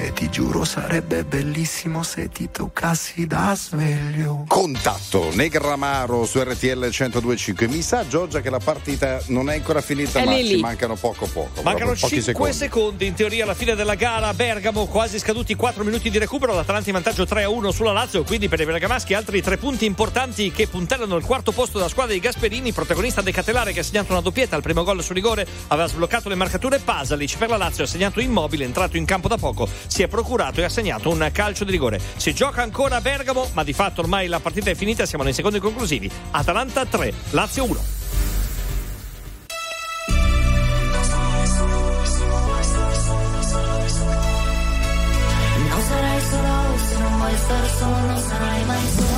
E 0.00 0.12
ti 0.12 0.30
giuro 0.30 0.64
sarebbe 0.64 1.24
bellissimo 1.24 2.04
se 2.04 2.28
ti 2.28 2.48
toccassi 2.52 3.26
da 3.26 3.52
sveglio. 3.56 4.44
Contatto 4.46 5.34
Negramaro 5.34 6.24
su 6.24 6.40
RTL 6.40 6.78
1025. 6.88 7.66
Mi 7.66 7.82
sa 7.82 8.06
Giorgia 8.06 8.40
che 8.40 8.48
la 8.48 8.60
partita 8.60 9.20
non 9.26 9.50
è 9.50 9.56
ancora 9.56 9.80
finita, 9.80 10.20
È 10.20 10.24
ma 10.24 10.36
lì 10.36 10.46
ci 10.46 10.54
lì. 10.54 10.60
mancano 10.60 10.94
poco 10.94 11.26
poco. 11.26 11.62
Mancano 11.62 11.94
proprio 11.96 12.22
5 12.22 12.32
pochi 12.32 12.52
secondi. 12.52 13.06
in 13.06 13.14
teoria 13.14 13.42
alla 13.42 13.54
fine 13.54 13.74
della 13.74 13.96
gara 13.96 14.28
a 14.28 14.34
Bergamo, 14.34 14.86
quasi 14.86 15.18
scaduti 15.18 15.56
4 15.56 15.82
minuti 15.82 16.10
di 16.10 16.18
recupero, 16.18 16.54
l'Atalanta 16.54 16.88
in 16.90 16.94
vantaggio 16.94 17.26
3 17.26 17.42
a 17.42 17.48
1 17.48 17.72
sulla 17.72 17.90
Lazio, 17.92 18.22
quindi 18.22 18.46
per 18.48 18.60
i 18.60 18.64
bergamaschi 18.66 19.14
altri 19.14 19.42
3 19.42 19.56
punti 19.56 19.84
importanti 19.84 20.52
che 20.52 20.68
puntellano 20.68 21.16
il 21.16 21.24
quarto 21.24 21.50
posto 21.50 21.76
della 21.78 21.90
squadra 21.90 22.12
di 22.14 22.20
Gasperini, 22.20 22.70
protagonista 22.72 23.20
De 23.20 23.32
Catelare 23.32 23.72
che 23.72 23.80
ha 23.80 23.82
segnato 23.82 24.12
una 24.12 24.20
doppietta 24.20 24.54
al 24.54 24.62
primo 24.62 24.84
gol 24.84 25.02
su 25.02 25.12
rigore, 25.12 25.44
aveva 25.66 25.88
sbloccato 25.88 26.28
le 26.28 26.36
marcature 26.36 26.78
Pasalic 26.78 27.36
per 27.36 27.48
la 27.48 27.56
Lazio, 27.56 27.82
ha 27.82 27.88
segnato 27.88 28.20
immobile, 28.20 28.62
entrato 28.64 28.96
in 28.96 29.04
campo 29.04 29.26
da 29.26 29.36
poco, 29.36 29.68
si 29.88 30.02
è 30.02 30.08
procurato 30.08 30.60
e 30.60 30.64
ha 30.64 30.68
segnato 30.68 31.10
un 31.10 31.28
calcio 31.32 31.64
di 31.64 31.72
rigore. 31.72 32.00
Si 32.16 32.32
gioca 32.32 32.62
ancora 32.62 32.96
a 32.96 33.00
Bergamo, 33.00 33.50
ma 33.54 33.64
di 33.64 33.72
fatto 33.72 34.00
ormai 34.00 34.28
la 34.28 34.38
partita 34.38 34.70
è 34.70 34.74
finita, 34.74 35.06
siamo 35.06 35.24
nei 35.24 35.32
secondi 35.32 35.58
conclusivi. 35.58 36.08
Atalanta 36.30 36.86
3, 36.86 37.12
Lazio 37.30 37.64
1. 37.64 37.96
Non 45.68 45.82
sarai 45.82 46.20
solo 46.20 46.78
se 46.78 46.98
non 46.98 47.16
vuoi 47.18 47.36
stare 47.36 47.68
solo, 47.78 47.96
non 48.06 48.20
sarai 48.20 48.64
mai 48.64 48.86
solo. 48.96 49.17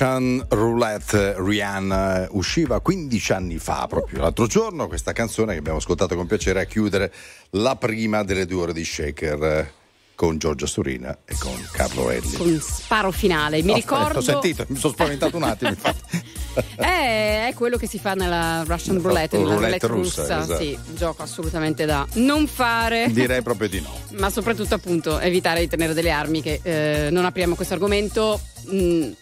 Russian 0.00 0.46
Roulette 0.48 1.34
Rihanna 1.36 2.28
usciva 2.30 2.80
15 2.80 3.32
anni 3.34 3.58
fa, 3.58 3.84
proprio 3.86 4.20
l'altro 4.22 4.46
giorno, 4.46 4.88
questa 4.88 5.12
canzone 5.12 5.52
che 5.52 5.58
abbiamo 5.58 5.76
ascoltato 5.76 6.16
con 6.16 6.26
piacere 6.26 6.62
a 6.62 6.64
chiudere 6.64 7.12
la 7.50 7.76
prima 7.76 8.24
delle 8.24 8.46
due 8.46 8.62
ore 8.62 8.72
di 8.72 8.82
Shaker 8.82 9.72
con 10.14 10.38
Giorgia 10.38 10.64
Surina 10.64 11.18
e 11.26 11.36
con 11.38 11.52
Carlo 11.70 12.08
Elli. 12.08 12.32
Con 12.32 12.58
sparo 12.62 13.10
finale. 13.10 13.58
Mi 13.60 13.68
No, 13.68 13.74
ricordo. 13.74 14.20
Ho 14.20 14.22
sentito, 14.22 14.64
mi 14.68 14.78
sono 14.78 14.94
spaventato 14.94 15.36
un 15.36 15.42
attimo. 15.42 15.70
infatti. 15.70 16.28
Eh, 16.76 17.46
è 17.46 17.52
quello 17.54 17.76
che 17.76 17.86
si 17.86 18.00
fa 18.00 18.14
nella 18.14 18.64
Russian 18.66 19.00
roulette, 19.00 19.38
nella 19.38 19.52
roulette 19.54 19.86
roulette 19.86 19.86
russa, 19.86 20.22
russa. 20.38 20.42
esatto. 20.42 20.60
Sì, 20.60 20.76
gioco 20.96 21.22
assolutamente 21.22 21.84
da 21.84 22.04
non 22.14 22.48
fare. 22.48 23.08
Direi 23.12 23.40
proprio 23.40 23.68
di 23.68 23.80
no. 23.80 23.94
Ma 24.18 24.30
soprattutto 24.30 24.74
appunto 24.74 25.20
evitare 25.20 25.60
di 25.60 25.68
tenere 25.68 25.94
delle 25.94 26.10
armi 26.10 26.42
che 26.42 26.58
eh, 26.62 27.08
non 27.12 27.24
apriamo 27.24 27.54
questo 27.54 27.74
argomento. 27.74 28.40
Mm, 28.72 29.12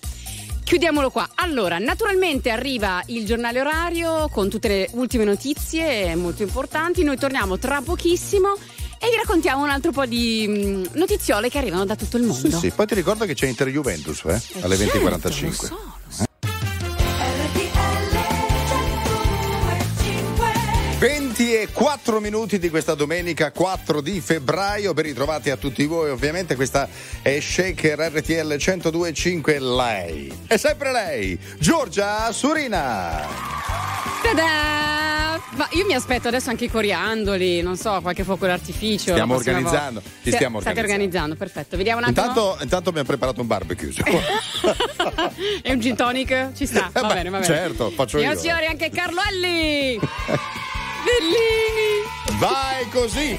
Chiudiamolo 0.69 1.09
qua. 1.09 1.31
Allora, 1.37 1.79
naturalmente 1.79 2.51
arriva 2.51 3.03
il 3.07 3.25
giornale 3.25 3.59
orario 3.59 4.29
con 4.29 4.51
tutte 4.51 4.69
le 4.69 4.89
ultime 4.93 5.25
notizie 5.25 6.15
molto 6.15 6.43
importanti. 6.43 7.03
Noi 7.05 7.17
torniamo 7.17 7.57
tra 7.57 7.81
pochissimo 7.81 8.55
e 8.99 9.09
vi 9.09 9.17
raccontiamo 9.17 9.63
un 9.63 9.71
altro 9.71 9.93
po' 9.93 10.05
di 10.05 10.45
mm, 10.47 10.85
notiziole 10.93 11.49
che 11.49 11.57
arrivano 11.57 11.87
da 11.87 11.97
tutto 11.97 12.19
il 12.19 12.25
mondo. 12.25 12.51
Sì, 12.51 12.59
sì. 12.59 12.71
Poi 12.71 12.85
ti 12.85 12.95
ricordo 12.95 13.25
che 13.25 13.33
c'è 13.33 13.47
Inter 13.47 13.69
Juventus 13.69 14.23
eh? 14.27 14.43
alle 14.61 14.77
certo, 14.77 14.99
20.45. 14.99 15.69
lo 15.71 15.79
Eh? 15.95 15.98
E 21.69 21.73
4 21.73 22.21
minuti 22.21 22.59
di 22.59 22.71
questa 22.71 22.95
domenica 22.95 23.53
4 23.53 24.01
di 24.01 24.21
febbraio, 24.21 24.95
ben 24.95 25.05
ritrovati 25.05 25.51
a 25.51 25.57
tutti 25.57 25.85
voi 25.87 26.11
ovviamente, 26.11 26.55
questa 26.57 26.89
è 27.23 27.39
Shaker 27.41 27.99
RTL 27.99 28.55
102.5, 28.55 29.77
lei, 29.77 30.33
è 30.47 30.57
sempre 30.57 30.93
lei, 30.93 31.39
Giorgia 31.59 32.31
Surina. 32.33 33.27
Ta-da! 34.23 35.17
Ma 35.57 35.67
io 35.71 35.87
mi 35.87 35.95
aspetto 35.95 36.29
adesso 36.29 36.51
anche 36.51 36.65
i 36.67 36.71
coriandoli, 36.71 37.63
non 37.63 37.77
so, 37.77 38.01
qualche 38.01 38.23
fuoco 38.25 38.47
d'artificio. 38.47 39.13
Stiamo 39.13 39.35
organizzando, 39.35 40.01
volta. 40.01 40.17
ci 40.23 40.31
stiamo 40.33 40.61
State 40.61 40.81
organizzando, 40.81 41.35
perfetto. 41.37 41.77
Vediamo 41.77 41.99
un 41.99 42.05
attimo. 42.05 42.27
Intanto, 42.27 42.59
intanto 42.61 42.89
abbiamo 42.91 43.07
preparato 43.09 43.41
un 43.41 43.47
barbecue. 43.47 43.93
E 45.63 45.73
un 45.73 45.81
gin 45.81 45.97
tonic 45.97 46.53
ci 46.55 46.67
sta. 46.67 46.91
Va 46.93 47.01
Eh 47.01 47.07
beh, 47.07 47.15
bene, 47.15 47.31
va 47.31 47.39
bene. 47.39 47.55
certo, 47.55 47.91
faccio 47.91 48.19
Signore 48.19 48.37
io. 48.37 48.41
signori, 48.41 48.67
anche 48.67 48.91
Carlo 48.91 49.21
Elli! 49.31 49.99
Bellini! 51.05 52.39
Vai 52.39 52.89
così! 52.91 53.39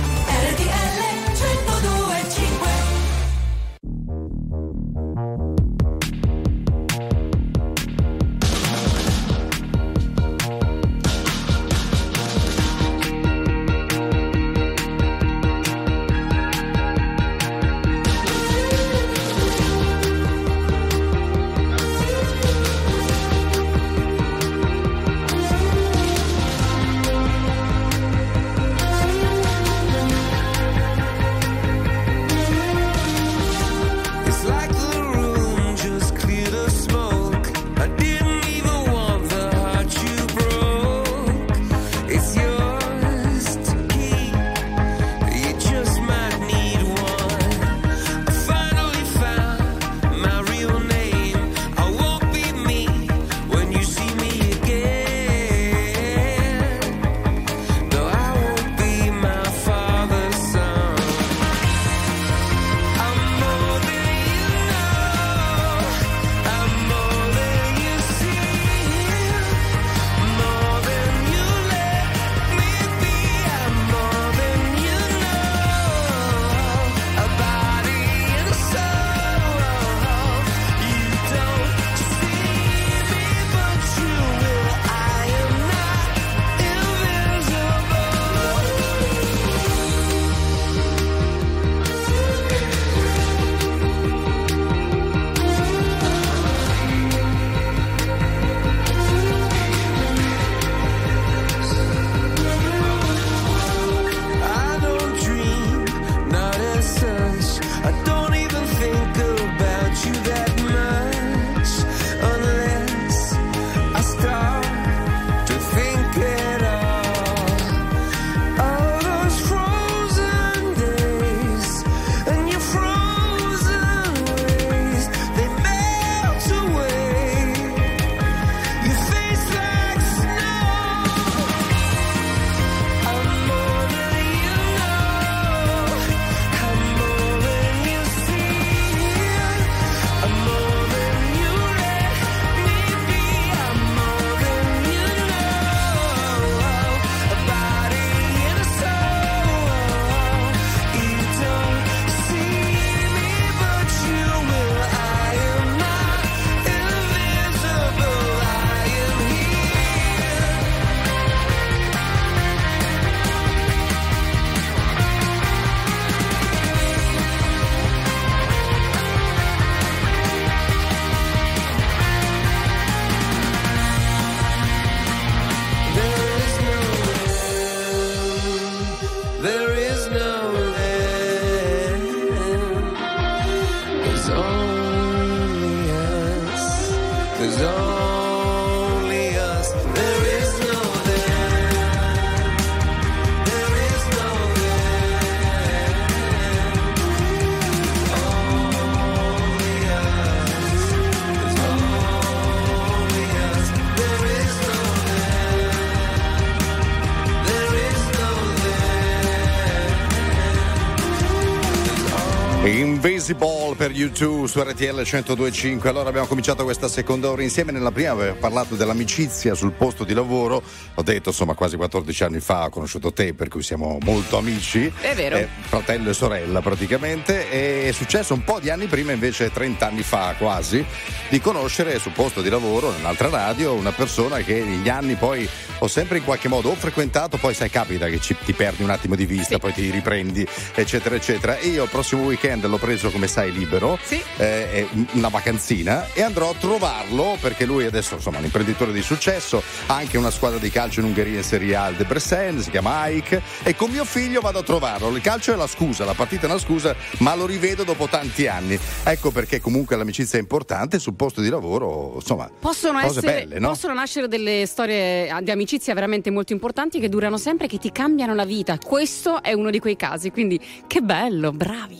Invisible 213.21 213.75
per 213.75 213.91
YouTube 213.91 214.47
su 214.47 214.59
RTL 214.59 214.95
1025. 214.95 215.87
Allora 215.87 216.09
abbiamo 216.09 216.25
cominciato 216.25 216.63
questa 216.63 216.87
seconda 216.87 217.29
ora 217.29 217.43
insieme. 217.43 217.71
Nella 217.71 217.91
prima 217.91 218.09
avevo 218.09 218.35
parlato 218.37 218.73
dell'amicizia 218.73 219.53
sul 219.53 219.73
posto 219.73 220.03
di 220.03 220.15
lavoro. 220.15 220.63
Ho 220.95 221.03
detto, 221.03 221.29
insomma, 221.29 221.53
quasi 221.53 221.75
14 221.75 222.23
anni 222.23 222.39
fa 222.39 222.65
ho 222.65 222.69
conosciuto 222.69 223.13
te, 223.13 223.35
per 223.35 223.47
cui 223.47 223.61
siamo 223.61 223.99
molto 224.01 224.39
amici. 224.39 224.91
È 224.99 225.13
vero. 225.13 225.35
Eh, 225.35 225.47
fratello 225.59 226.09
e 226.09 226.13
sorella 226.13 226.61
praticamente. 226.61 227.47
E 227.51 227.89
è 227.89 227.91
successo 227.91 228.33
un 228.33 228.43
po' 228.43 228.59
di 228.59 228.71
anni 228.71 228.87
prima, 228.87 229.11
invece 229.11 229.51
30 229.51 229.85
anni 229.85 230.01
fa 230.01 230.33
quasi, 230.35 230.83
di 231.29 231.39
conoscere 231.39 231.99
sul 231.99 232.13
posto 232.13 232.41
di 232.41 232.49
lavoro, 232.49 232.89
in 232.89 233.01
un'altra 233.01 233.29
radio, 233.29 233.73
una 233.73 233.91
persona 233.91 234.37
che 234.39 234.63
negli 234.63 234.89
anni 234.89 235.13
poi 235.13 235.47
ho 235.83 235.87
sempre 235.87 236.19
in 236.19 236.23
qualche 236.23 236.47
modo 236.47 236.69
o 236.69 236.75
frequentato, 236.75 237.37
poi 237.37 237.55
sai 237.55 237.69
capita 237.71 238.07
che 238.07 238.19
ci- 238.19 238.35
ti 238.45 238.53
perdi 238.53 238.83
un 238.83 238.91
attimo 238.91 239.15
di 239.15 239.25
vista, 239.25 239.57
poi 239.57 239.73
ti 239.73 239.89
riprendi, 239.89 240.45
eccetera, 240.75 241.15
eccetera. 241.15 241.57
E 241.57 241.69
io 241.69 241.83
il 241.83 241.89
prossimo 241.89 242.21
weekend 242.23 242.65
l'ho 242.67 242.77
preso 242.77 243.09
come 243.09 243.27
sai 243.27 243.51
libero, 243.51 243.97
eh, 244.37 244.71
è 244.71 244.87
una 245.13 245.29
vacanzina 245.29 246.07
e 246.13 246.21
andrò 246.21 246.51
a 246.51 246.53
trovarlo 246.53 247.35
perché 247.41 247.65
lui 247.65 247.85
adesso 247.85 248.15
insomma 248.15 248.35
è 248.35 248.39
un 248.39 248.45
imprenditore 248.45 248.91
di 248.91 249.01
successo, 249.01 249.63
ha 249.87 249.95
anche 249.95 250.17
una 250.17 250.29
squadra 250.29 250.59
di 250.59 250.69
calcio 250.69 250.99
in 250.99 251.07
Ungheria 251.07 251.37
in 251.37 251.43
Serie 251.43 251.75
A, 251.75 251.87
il 251.87 251.95
Debrecen, 251.95 252.61
si 252.61 252.69
chiama 252.69 253.07
Ike 253.07 253.41
e 253.63 253.75
con 253.75 253.89
mio 253.89 254.05
figlio 254.05 254.39
vado 254.39 254.59
a 254.59 254.63
trovarlo. 254.63 255.09
Il 255.15 255.21
calcio 255.21 255.51
è 255.51 255.55
la 255.55 255.67
scusa, 255.67 256.05
la 256.05 256.13
partita 256.13 256.45
è 256.45 256.49
una 256.49 256.59
scusa, 256.59 256.95
ma 257.19 257.33
lo 257.33 257.47
rivedo 257.47 257.83
dopo 257.83 258.07
tanti 258.07 258.45
anni. 258.45 258.77
Ecco 259.03 259.31
perché 259.31 259.59
comunque 259.59 259.95
l'amicizia 259.95 260.37
è 260.37 260.41
importante 260.41 260.99
sul 260.99 261.15
posto 261.15 261.41
di 261.41 261.49
lavoro, 261.49 262.13
insomma, 262.15 262.49
Possono, 262.59 262.99
essere, 262.99 263.25
belle, 263.25 263.59
no? 263.59 263.69
possono 263.69 263.95
nascere 263.95 264.27
delle 264.27 264.65
storie 264.67 265.27
ah, 265.29 265.41
di 265.41 265.49
amicizia 265.49 265.70
veramente 265.93 266.29
molto 266.31 266.53
importanti 266.53 266.99
che 266.99 267.09
durano 267.09 267.37
sempre 267.37 267.65
e 267.65 267.69
che 267.69 267.77
ti 267.77 267.91
cambiano 267.91 268.33
la 268.33 268.45
vita. 268.45 268.77
Questo 268.77 269.41
è 269.41 269.53
uno 269.53 269.69
di 269.69 269.79
quei 269.79 269.95
casi, 269.95 270.31
quindi 270.31 270.59
che 270.87 271.01
bello, 271.01 271.51
bravi. 271.51 271.99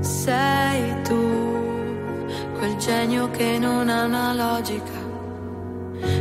Sei 0.00 1.02
tu, 1.02 2.26
quel 2.58 2.76
genio 2.76 3.30
che 3.30 3.58
non 3.58 3.88
ha 3.88 4.04
una 4.04 4.34
logica. 4.34 5.06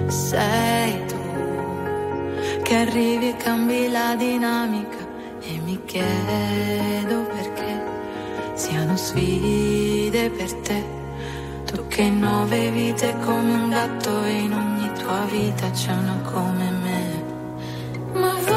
Sei 0.07 1.05
tu, 1.07 1.15
che 2.63 2.75
arrivi 2.75 3.29
e 3.29 3.35
cambi 3.37 3.89
la 3.89 4.15
dinamica. 4.15 5.05
E 5.41 5.59
mi 5.63 5.79
chiedo 5.85 7.21
perché 7.23 7.81
siano 8.53 8.95
sfide 8.95 10.29
per 10.29 10.53
te. 10.53 10.83
Tu 11.65 11.87
che 11.87 12.09
nove 12.09 12.71
vite 12.71 13.15
come 13.23 13.53
un 13.53 13.69
gatto 13.69 14.25
in 14.25 14.53
ogni 14.53 14.76
tua 15.07 15.25
vita 15.31 15.69
c'è 15.71 15.93
una 15.93 16.19
come 16.21 16.69
me. 16.69 17.23
Ma 18.11 18.56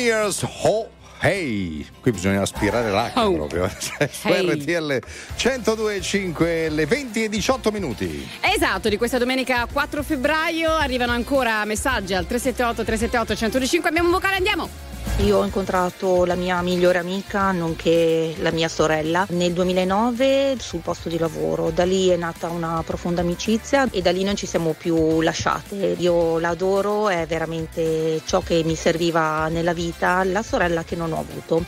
Lumineers 0.00 0.42
Ho 0.62 0.88
Hey, 1.22 1.86
qui 2.00 2.12
bisogna 2.12 2.40
aspirare 2.40 2.90
l'acqua 2.90 3.28
Oh. 3.28 3.34
proprio. 3.34 3.68
Cioè, 3.78 4.08
Su 4.10 4.28
Hey. 4.28 4.46
RTL 4.58 4.98
102.5, 5.36 6.70
le 6.72 6.86
20 6.86 7.24
e 7.24 7.28
18 7.28 7.70
minuti. 7.70 8.26
Esatto, 8.40 8.88
di 8.88 8.96
questa 8.96 9.18
domenica 9.18 9.66
4 9.70 10.02
febbraio 10.02 10.72
arrivano 10.72 11.12
ancora 11.12 11.62
messaggi 11.66 12.14
al 12.14 12.26
378 12.26 12.84
378 12.84 13.34
125. 13.36 13.88
Abbiamo 13.90 14.08
un 14.08 14.14
vocale, 14.14 14.36
andiamo. 14.36 14.89
Io 15.22 15.36
ho 15.36 15.44
incontrato 15.44 16.24
la 16.24 16.34
mia 16.34 16.62
migliore 16.62 16.98
amica, 16.98 17.52
nonché 17.52 18.34
la 18.38 18.50
mia 18.50 18.68
sorella, 18.68 19.26
nel 19.30 19.52
2009 19.52 20.56
sul 20.58 20.80
posto 20.80 21.10
di 21.10 21.18
lavoro. 21.18 21.70
Da 21.70 21.84
lì 21.84 22.08
è 22.08 22.16
nata 22.16 22.48
una 22.48 22.82
profonda 22.84 23.20
amicizia 23.20 23.86
e 23.90 24.00
da 24.00 24.12
lì 24.12 24.24
non 24.24 24.34
ci 24.34 24.46
siamo 24.46 24.74
più 24.76 25.20
lasciate. 25.20 25.94
Io 25.98 26.38
l'adoro, 26.38 27.10
è 27.10 27.26
veramente 27.26 28.22
ciò 28.24 28.40
che 28.40 28.62
mi 28.64 28.74
serviva 28.74 29.48
nella 29.48 29.74
vita, 29.74 30.24
la 30.24 30.42
sorella 30.42 30.84
che 30.84 30.96
non 30.96 31.12
ho 31.12 31.18
avuto. 31.18 31.64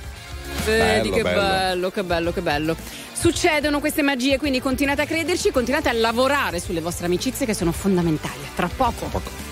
Vedi 0.65 1.11
Bello, 1.11 1.15
che 1.15 1.23
bello. 1.23 1.41
bello, 1.41 1.91
che 1.91 2.05
bello, 2.05 2.33
che 2.33 2.41
bello. 2.41 2.77
Succedono 3.13 3.81
queste 3.81 4.01
magie, 4.01 4.39
quindi 4.39 4.61
continuate 4.61 5.03
a 5.03 5.07
crederci, 5.07 5.51
continuate 5.51 5.91
a 5.91 5.93
lavorare 5.93 6.59
sulle 6.59 6.81
vostre 6.81 7.05
amicizie 7.05 7.45
che 7.45 7.55
sono 7.55 7.71
fondamentali. 7.71 8.41
Tra 8.55 8.69
poco. 8.75 9.52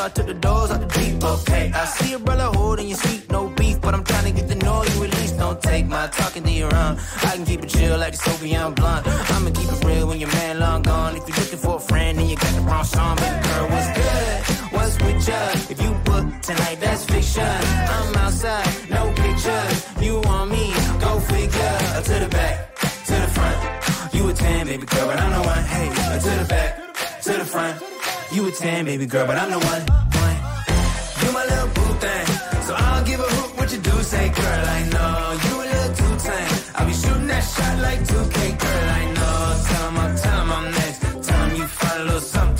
I 0.00 0.08
took 0.08 0.26
the 0.26 0.34
doors 0.34 0.70
out 0.70 0.80
the 0.80 0.86
deep. 0.98 1.22
Okay, 1.22 1.70
I 1.74 1.84
see 1.84 2.14
a 2.14 2.18
brother 2.18 2.48
holding 2.58 2.88
your 2.88 2.96
seat, 2.96 3.30
no 3.30 3.48
beef, 3.50 3.80
but 3.82 3.94
I'm 3.94 4.02
trying 4.02 4.24
to 4.24 4.32
get 4.32 4.48
the 4.48 4.54
know 4.56 4.82
you. 4.84 5.00
Don't 5.36 5.60
take 5.62 5.86
my 5.86 6.06
talking 6.06 6.42
to 6.44 6.50
your 6.50 6.74
own. 6.74 6.96
I 7.22 7.36
can 7.36 7.44
keep 7.44 7.62
it 7.62 7.68
chill 7.68 7.98
like 7.98 8.14
a 8.14 8.16
Soviet 8.16 8.70
blunt. 8.76 9.06
I'ma 9.06 9.50
keep 9.50 9.70
it 9.72 9.84
real 9.84 10.06
when 10.06 10.20
your 10.20 10.30
man 10.30 10.60
long 10.60 10.82
gone. 10.82 11.16
If 11.16 11.28
you're 11.28 11.36
looking 11.36 11.58
for 11.58 11.76
a 11.76 11.80
friend 11.80 12.18
and 12.18 12.30
you 12.30 12.36
got 12.36 12.54
the 12.54 12.60
wrong 12.60 12.84
song, 12.84 13.16
baby 13.16 13.48
girl, 13.48 13.68
what's 13.68 13.90
good? 13.98 14.72
What's 14.74 14.96
with 15.02 15.28
ya? 15.28 15.40
If 15.72 15.82
you 15.82 15.90
book 16.08 16.24
tonight, 16.40 16.78
that's 16.80 17.04
fiction. 17.04 17.42
I'm 17.44 18.14
outside, 18.16 18.68
no 18.90 19.12
pictures. 19.12 19.76
You 20.00 20.20
want 20.20 20.50
me? 20.50 20.72
Go 21.00 21.20
figure. 21.20 21.76
To 22.08 22.14
the 22.24 22.28
back, 22.30 22.76
to 23.08 23.14
the 23.24 23.30
front. 23.36 24.14
You 24.14 24.28
a 24.28 24.32
10, 24.32 24.66
baby 24.66 24.86
girl, 24.86 25.06
but 25.08 25.20
I'm 25.20 25.32
the 25.32 25.48
one. 25.48 25.64
Hey, 25.64 25.88
to 26.24 26.30
the 26.40 26.46
back, 26.48 27.22
to 27.22 27.32
the 27.32 27.44
front. 27.44 27.99
You 28.32 28.46
a 28.46 28.52
10, 28.52 28.84
baby 28.84 29.06
girl, 29.06 29.26
but 29.26 29.36
I'm 29.36 29.50
the 29.50 29.58
one. 29.58 29.82
one. 30.22 30.36
You 31.22 31.32
my 31.32 31.44
little 31.46 31.68
boo 31.74 31.94
thing. 31.98 32.26
So 32.66 32.74
I 32.76 32.94
don't 32.94 33.06
give 33.06 33.18
a 33.18 33.24
hoot 33.24 33.58
what 33.58 33.72
you 33.72 33.78
do. 33.78 33.90
Say, 34.02 34.28
girl, 34.28 34.64
I 34.78 34.80
know 34.94 35.38
you 35.46 35.54
a 35.62 35.66
little 35.72 35.94
too 36.00 36.14
tame. 36.26 36.52
I'll 36.76 36.86
be 36.86 36.92
shooting 36.92 37.26
that 37.26 37.40
shot 37.42 37.78
like 37.82 38.00
2K, 38.06 38.36
girl, 38.62 38.88
I 39.00 39.04
know. 39.16 39.40
'em 39.86 39.98
I'm, 39.98 40.16
'em 40.40 40.52
I'm 40.52 40.70
next. 40.70 40.98
Tell 41.26 41.42
'em 41.42 41.56
you 41.56 41.66
little 42.06 42.20
something 42.20 42.59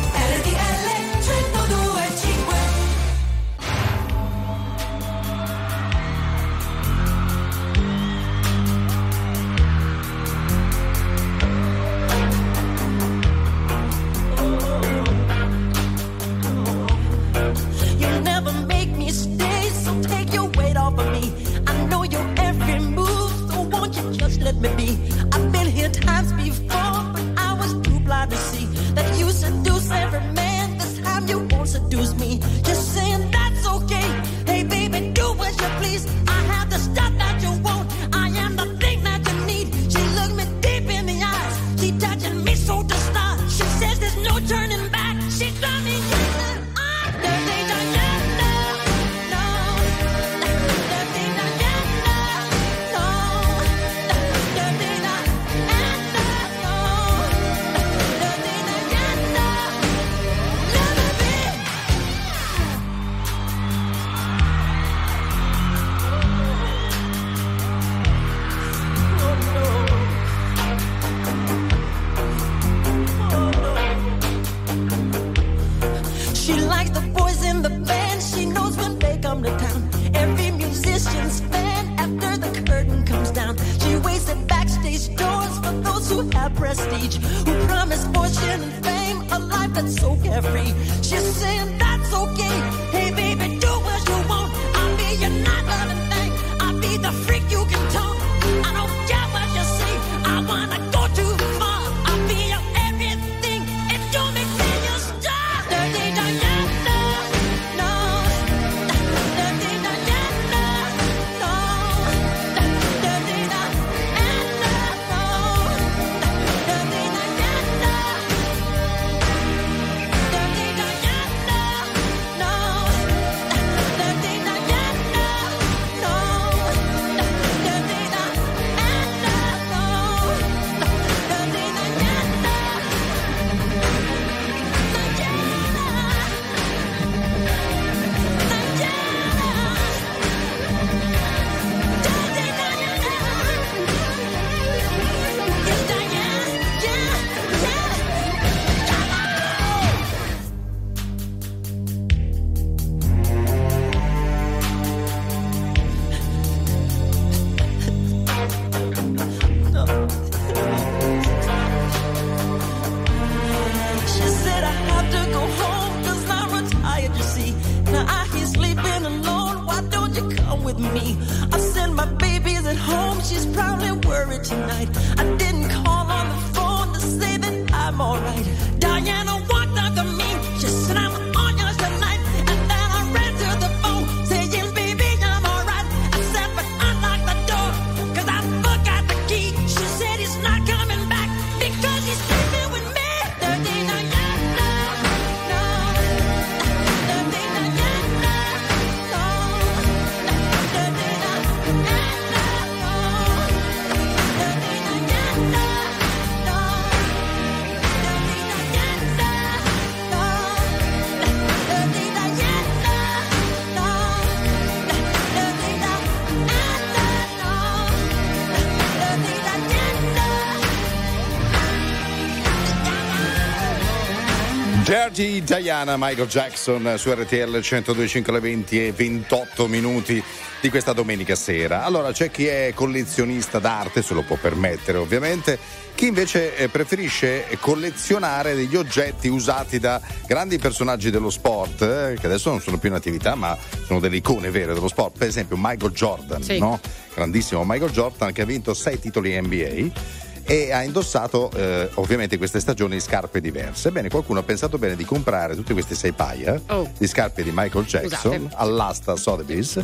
Dirty 225.09 225.41
Diana, 225.43 225.95
Michael 225.97 226.27
Jackson 226.27 226.93
su 226.97 227.11
RTL 227.11 227.57
102.5 227.57 228.29
alle 228.29 228.39
20 228.39 228.85
e 228.85 228.91
28 228.91 229.67
minuti 229.67 230.23
di 230.61 230.69
questa 230.69 230.93
domenica 230.93 231.33
sera. 231.33 231.83
Allora 231.85 232.11
c'è 232.11 232.29
chi 232.29 232.45
è 232.45 232.71
collezionista 232.75 233.57
d'arte, 233.57 234.03
se 234.03 234.13
lo 234.13 234.21
può 234.21 234.35
permettere 234.39 234.99
ovviamente, 234.99 235.57
chi 235.95 236.05
invece 236.05 236.55
eh, 236.55 236.69
preferisce 236.69 237.47
collezionare 237.59 238.53
degli 238.53 238.75
oggetti 238.75 239.27
usati 239.27 239.79
da 239.79 239.99
grandi 240.27 240.59
personaggi 240.59 241.09
dello 241.09 241.31
sport, 241.31 241.81
eh, 241.81 242.17
che 242.19 242.27
adesso 242.27 242.51
non 242.51 242.61
sono 242.61 242.77
più 242.77 242.89
in 242.89 242.95
attività 242.95 243.33
ma 243.33 243.57
sono 243.87 243.99
delle 243.99 244.17
icone 244.17 244.51
vere 244.51 244.75
dello 244.75 244.87
sport, 244.87 245.17
per 245.17 245.27
esempio 245.29 245.57
Michael 245.59 245.93
Jordan, 245.93 246.43
Sì. 246.43 246.59
no? 246.59 246.79
grandissimo 247.15 247.63
Michael 247.65 247.91
Jordan 247.91 248.31
che 248.33 248.43
ha 248.43 248.45
vinto 248.45 248.75
sei 248.75 248.99
titoli 248.99 249.35
NBA 249.41 250.29
e 250.51 250.73
ha 250.73 250.83
indossato 250.83 251.49
eh, 251.55 251.89
ovviamente 251.93 252.37
queste 252.37 252.59
stagioni 252.59 252.99
scarpe 252.99 253.39
diverse. 253.39 253.87
Ebbene, 253.87 254.09
qualcuno 254.09 254.39
ha 254.39 254.43
pensato 254.43 254.77
bene 254.77 254.97
di 254.97 255.05
comprare 255.05 255.55
tutte 255.55 255.71
queste 255.71 255.95
sei 255.95 256.11
paia 256.11 256.59
Oh. 256.67 256.91
di 256.97 257.07
scarpe 257.07 257.41
di 257.41 257.51
Michael 257.53 257.85
Jackson 257.85 258.33
Scusate. 258.33 258.55
all'asta 258.55 259.15
Sotheby's 259.15 259.79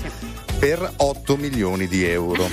per 0.60 0.92
8 0.98 1.38
milioni 1.38 1.88
di 1.88 2.04
euro. 2.04 2.50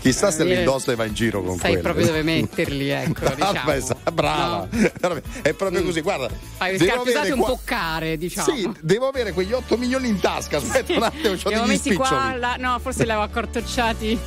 Chissà 0.00 0.30
se 0.30 0.44
li 0.44 0.54
indossa 0.58 0.92
e 0.92 0.96
va 0.96 1.04
in 1.04 1.14
giro 1.14 1.42
con 1.42 1.56
Sai 1.56 1.68
quello. 1.72 1.82
proprio 1.82 2.06
dove 2.06 2.22
metterli, 2.22 2.88
ecco. 2.88 3.22
Ah, 3.44 3.62
diciamo. 3.62 4.00
brava, 4.12 4.68
è 5.42 5.52
proprio 5.52 5.82
così. 5.84 6.00
Guarda, 6.00 6.28
Fai 6.56 6.76
le 6.78 6.84
scarpe 6.84 7.08
usate 7.10 7.30
un 7.32 7.38
qua- 7.38 7.48
po' 7.48 7.60
care, 7.64 8.16
diciamo. 8.16 8.48
Sì, 8.56 8.70
devo 8.80 9.06
avere 9.08 9.32
quegli 9.32 9.52
8 9.52 9.76
milioni 9.76 10.08
in 10.08 10.18
tasca. 10.20 10.56
Aspetta 10.58 10.94
un 10.96 11.02
attimo, 11.02 11.32
avevo 11.44 11.50
degli 11.60 11.68
messi 11.68 11.94
qua, 11.94 12.06
spiccioli. 12.06 12.38
là- 12.40 12.56
no, 12.58 12.78
forse 12.80 13.04
li 13.04 13.10
avevo 13.10 13.24
accortocciati. 13.24 14.18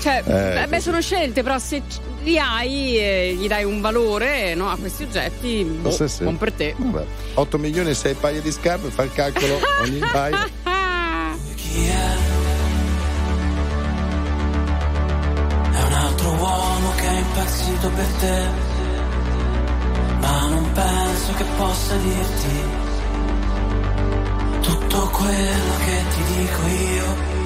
Cioè, 0.00 0.22
Eh, 0.26 0.62
eh, 0.62 0.66
beh, 0.66 0.80
sono 0.80 1.00
scelte, 1.00 1.42
però 1.42 1.58
se 1.58 1.82
li 2.22 2.38
hai 2.38 2.98
e 2.98 3.34
gli 3.38 3.46
dai 3.46 3.64
un 3.64 3.80
valore 3.80 4.54
no, 4.54 4.70
a 4.70 4.76
questi 4.76 5.02
oggetti, 5.04 5.62
boh, 5.64 5.90
Sì, 5.90 6.08
sì. 6.08 6.22
buon 6.22 6.38
per 6.38 6.52
te. 6.52 6.74
Vabbè, 6.76 7.04
8 7.34 7.58
milioni 7.58 7.90
e 7.90 7.94
6 7.94 8.14
paia 8.14 8.40
di 8.40 8.50
scarpe, 8.50 8.88
fa 8.90 9.02
il 9.02 9.12
calcolo 9.12 9.58
ogni 9.82 9.98
paio. 10.12 10.38
È 15.72 15.82
un 15.84 15.92
altro 15.92 16.30
uomo 16.30 16.90
che 16.96 17.06
è 17.06 17.18
impazzito 17.18 17.90
per 17.90 18.06
te, 18.18 18.48
ma 20.20 20.46
non 20.48 20.72
penso 20.72 21.32
che 21.36 21.44
possa 21.56 21.94
dirti 21.96 22.88
tutto 24.60 25.08
quello 25.10 25.74
che 25.84 26.02
ti 26.14 26.22
dico 26.34 26.66
io. 26.66 27.39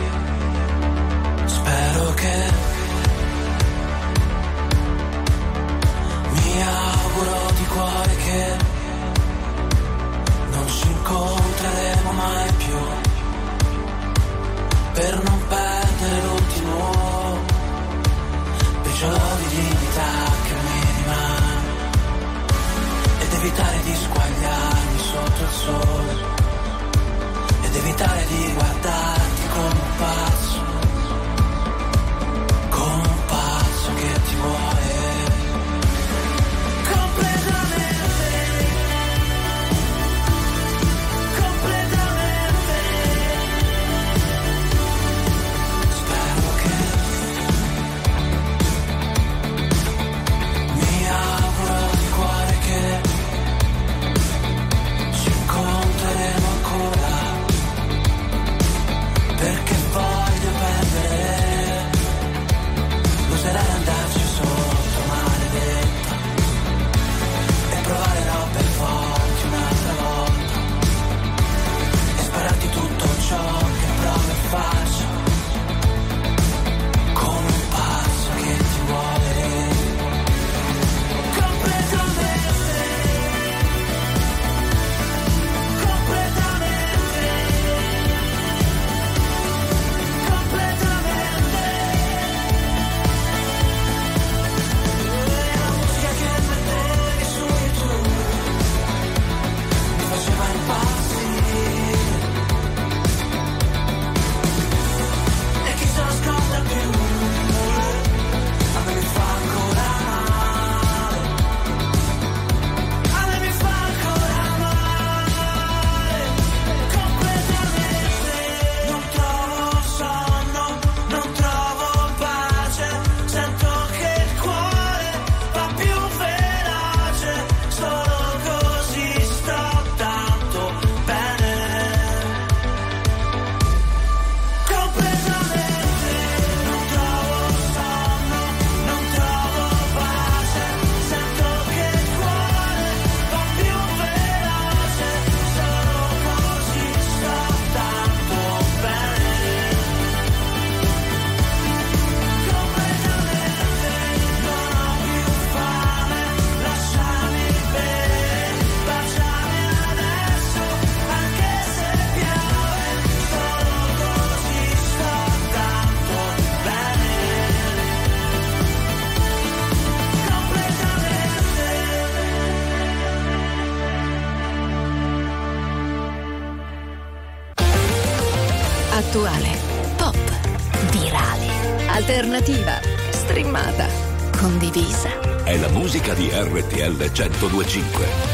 Musica 185.85 186.15
di 186.15 186.31
RTL 186.33 187.11
1025. 187.13 188.34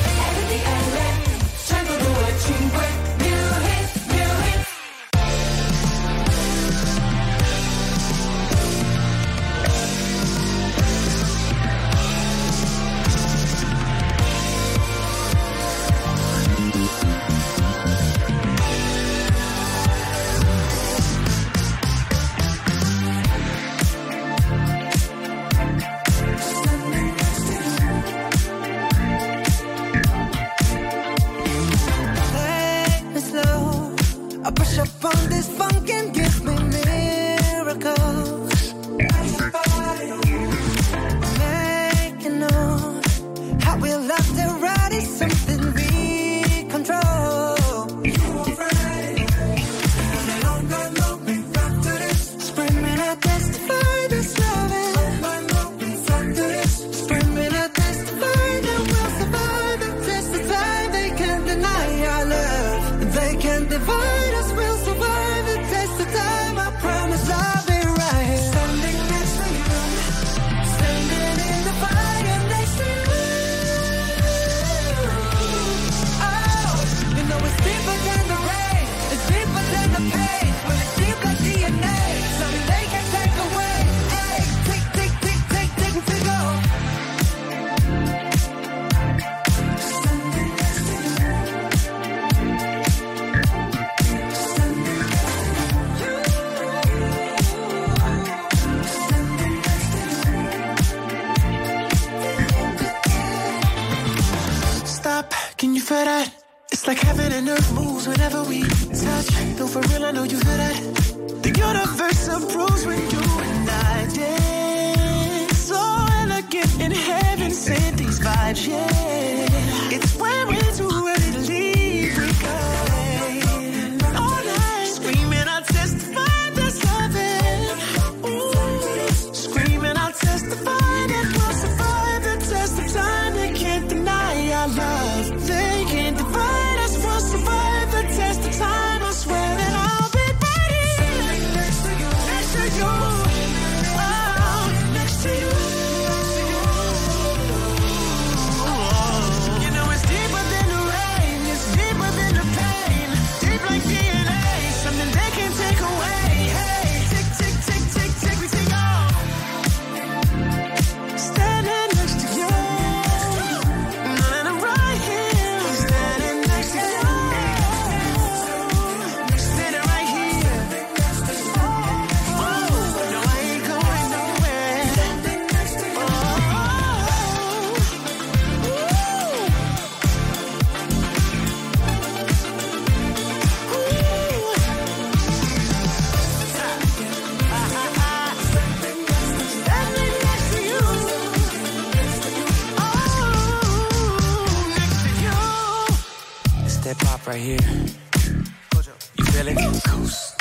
You 199.16 199.24
feel 199.24 199.48
it? 199.48 199.56
Coast. 199.84 200.36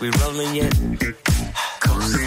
We 0.00 0.10
rolling 0.20 0.54
yet? 0.54 0.74
Coast. 1.80 2.18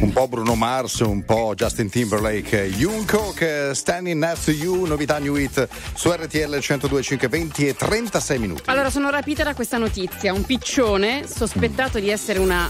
Un 0.00 0.12
po' 0.12 0.28
Bruno 0.28 0.54
Mars, 0.54 1.00
un 1.00 1.24
po' 1.24 1.54
Justin 1.54 1.90
Timberlake, 1.90 2.70
Jungkook, 2.70 3.70
Standing 3.72 4.18
Next 4.20 4.44
to 4.44 4.50
You, 4.50 4.84
novità 4.84 5.18
New 5.18 5.34
Hit 5.36 5.68
su 5.94 6.10
RTL 6.10 6.56
102.5, 6.56 7.28
20 7.28 7.68
e 7.68 7.74
36 7.74 8.38
minuti. 8.38 8.62
Allora, 8.66 8.90
sono 8.90 9.10
rapita 9.10 9.42
da 9.44 9.54
questa 9.54 9.78
notizia. 9.78 10.32
Un 10.32 10.44
piccione 10.44 11.26
sospettato 11.26 11.98
di 11.98 12.10
essere 12.10 12.38
una 12.38 12.68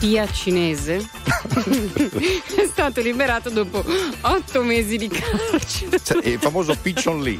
spia 0.00 0.26
cinese 0.32 0.96
è 2.56 2.66
stato 2.66 3.02
liberato 3.02 3.50
dopo 3.50 3.84
otto 4.22 4.62
mesi 4.62 4.96
di 4.96 5.08
carcere. 5.08 6.00
Cioè, 6.02 6.26
il 6.26 6.38
famoso 6.38 6.74
Piccion 6.80 7.20
Lee. 7.20 7.38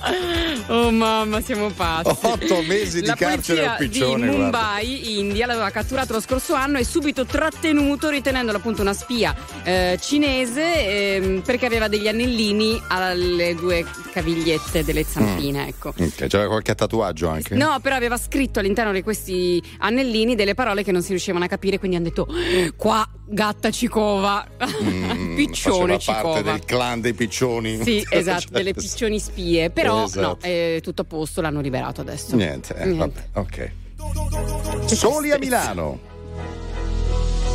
Oh 0.70 0.90
mamma, 0.92 1.40
siamo 1.40 1.68
pazzi. 1.70 2.08
Otto 2.26 2.62
mesi 2.62 3.00
di 3.00 3.06
La 3.06 3.14
carcere 3.14 3.66
al 3.66 3.76
polizia 3.76 4.04
piccione, 4.04 4.22
di 4.22 4.36
guarda. 4.36 4.42
Mumbai, 4.58 5.18
India, 5.18 5.46
l'aveva 5.46 5.70
catturato 5.70 6.12
lo 6.12 6.20
scorso 6.20 6.54
anno 6.54 6.78
e 6.78 6.84
subito 6.84 7.24
trattenuto 7.24 8.08
ritenendolo 8.08 8.58
appunto 8.58 8.80
una 8.82 8.92
spia 8.92 9.34
eh, 9.64 9.98
cinese 10.00 11.16
ehm, 11.16 11.40
perché 11.40 11.66
aveva 11.66 11.88
degli 11.88 12.06
anellini 12.06 12.80
alle 12.88 13.54
due 13.54 13.84
cavigliette 14.12 14.84
delle 14.84 15.02
zampine, 15.02 15.66
ecco. 15.68 15.88
Ok, 15.88 16.26
c'era 16.26 16.46
qualche 16.46 16.74
tatuaggio 16.74 17.28
anche? 17.28 17.54
No, 17.56 17.78
però 17.82 17.96
aveva 17.96 18.16
scritto 18.16 18.60
all'interno 18.60 18.92
di 18.92 19.02
questi 19.02 19.60
anellini 19.78 20.34
delle 20.36 20.54
parole 20.54 20.84
che 20.84 20.92
non 20.92 21.02
si 21.02 21.08
riuscivano 21.10 21.44
a 21.44 21.48
capire, 21.48 21.78
quindi 21.78 21.96
hanno 21.96 22.08
detto 22.08 22.28
qua 22.76 23.06
gatta 23.30 23.70
cicova, 23.70 24.46
Mm, 24.82 25.34
piccione 25.36 25.94
faceva 25.94 26.20
parte 26.20 26.38
cicova. 26.38 26.52
del 26.52 26.64
clan 26.64 27.00
dei 27.00 27.14
piccioni. 27.14 27.82
Sì, 27.82 28.04
esatto, 28.10 28.40
Cioè, 28.40 28.50
delle 28.50 28.74
piccioni 28.74 29.18
spie, 29.20 29.70
però 29.70 30.04
Esatto. 30.04 30.20
no, 30.26 30.36
è 30.40 30.80
tutto 30.82 31.02
a 31.02 31.04
posto, 31.04 31.40
l'hanno 31.40 31.60
liberato 31.60 32.00
adesso. 32.00 32.34
Niente, 32.36 32.74
eh, 32.76 32.84
Niente. 32.86 33.28
vabbè, 33.34 33.38
ok. 33.38 34.94
Soli 34.94 35.30
a 35.30 35.38
Milano. 35.38 36.08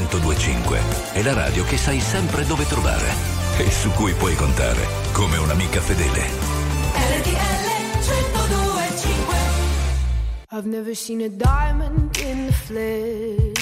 1025 0.00 0.80
è 1.12 1.22
la 1.22 1.32
radio 1.32 1.64
che 1.64 1.76
sai 1.76 2.00
sempre 2.00 2.44
dove 2.44 2.66
trovare 2.66 3.08
e 3.58 3.70
su 3.70 3.90
cui 3.90 4.12
puoi 4.14 4.34
contare 4.34 4.86
come 5.12 5.36
un'amica 5.38 5.80
fedele. 5.80 6.22
RTL 6.92 7.66
1025 8.00 9.36
I've 10.52 10.68
never 10.68 10.94
seen 10.94 11.22
a 11.22 11.28
diamond 11.28 12.16
in 12.16 12.46
the 12.46 12.52
flesh. 12.52 13.56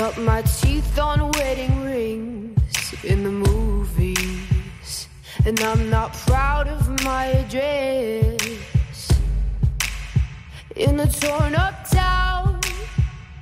cut 0.00 0.16
my 0.18 0.40
teeth 0.42 0.98
on 0.98 1.30
wedding 1.32 1.82
rings 1.82 2.94
in 3.04 3.22
the 3.22 3.30
movies. 3.30 5.08
And 5.44 5.60
I'm 5.60 5.90
not 5.90 6.12
proud 6.26 6.68
of 6.68 6.88
my 7.04 7.24
address. 7.42 8.38
In 10.76 11.00
a 11.00 11.06
torn 11.06 11.54
up 11.54 11.76
town, 11.90 12.29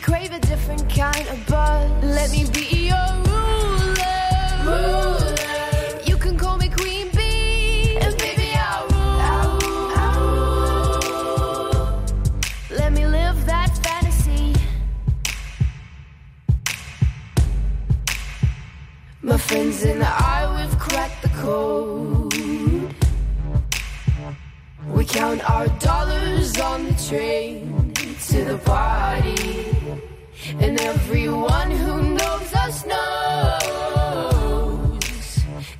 crave 0.00 0.32
a 0.32 0.38
different 0.40 0.88
kind 0.88 1.28
of 1.28 1.46
buzz. 1.46 1.90
Let 2.02 2.30
me 2.30 2.44
be 2.52 2.88
your 2.88 3.08
ruler. 4.64 4.90
You 6.04 6.16
can 6.16 6.38
call 6.38 6.56
me 6.56 6.68
Queen 6.68 7.10
Bee, 7.10 7.98
and 8.00 8.16
baby 8.16 8.52
I'll 8.54 8.88
rule. 10.18 12.02
Let 12.70 12.92
me 12.92 13.06
live 13.06 13.44
that 13.46 13.76
fantasy. 13.84 14.54
My 19.22 19.36
friends 19.36 19.82
and 19.82 20.02
I, 20.02 20.38
we've 20.56 20.78
cracked 20.78 21.22
the 21.22 21.28
code. 21.40 22.34
We 24.94 25.04
count 25.04 25.48
our 25.50 25.68
dollars 25.78 26.58
on 26.58 26.84
the 26.86 26.94
train 27.08 27.92
to 28.28 28.44
the 28.44 28.58
party. 28.58 29.79
And 30.58 30.80
everyone 30.80 31.70
who 31.70 32.02
knows 32.14 32.54
us 32.54 32.84
knows 32.84 33.60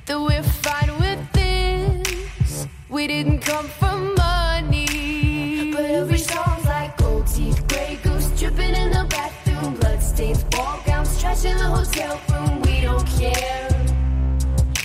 that 0.05 0.19
we're 0.19 0.41
fine 0.43 0.97
with 0.99 1.31
this. 1.33 2.67
We 2.89 3.07
didn't 3.07 3.39
come 3.39 3.67
for 3.67 3.97
money. 4.15 5.73
But 5.73 5.85
every 5.85 6.17
song's 6.17 6.65
like 6.65 6.95
gold 6.97 7.27
teeth, 7.27 7.67
gray 7.67 7.99
goose 8.01 8.29
dripping 8.39 8.73
in 8.73 8.91
the 8.91 9.05
bathroom, 9.09 9.75
bloodstains, 9.75 10.43
ball 10.45 10.81
gowns, 10.85 11.19
trash 11.19 11.43
in 11.43 11.57
the 11.57 11.65
hotel 11.65 12.21
room. 12.29 12.61
We 12.61 12.81
don't 12.81 13.05
care. 13.19 13.69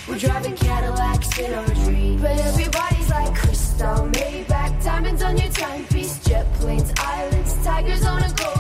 We're 0.09 0.19
driving 0.19 0.57
Cadillacs 0.57 1.39
in 1.39 1.55
our 1.55 1.75
dreams. 1.85 2.23
But 2.23 2.41
everybody's 2.41 3.09
like 3.09 3.35
crystal, 3.37 4.11
Maybach, 4.11 4.83
diamonds 4.85 5.23
on 5.23 5.37
your 5.37 5.51
timepiece, 5.53 6.19
jet 6.25 6.53
planes, 6.55 6.93
islands, 6.99 7.55
tigers 7.65 8.05
on 8.05 8.23
a 8.23 8.33
gold 8.35 8.56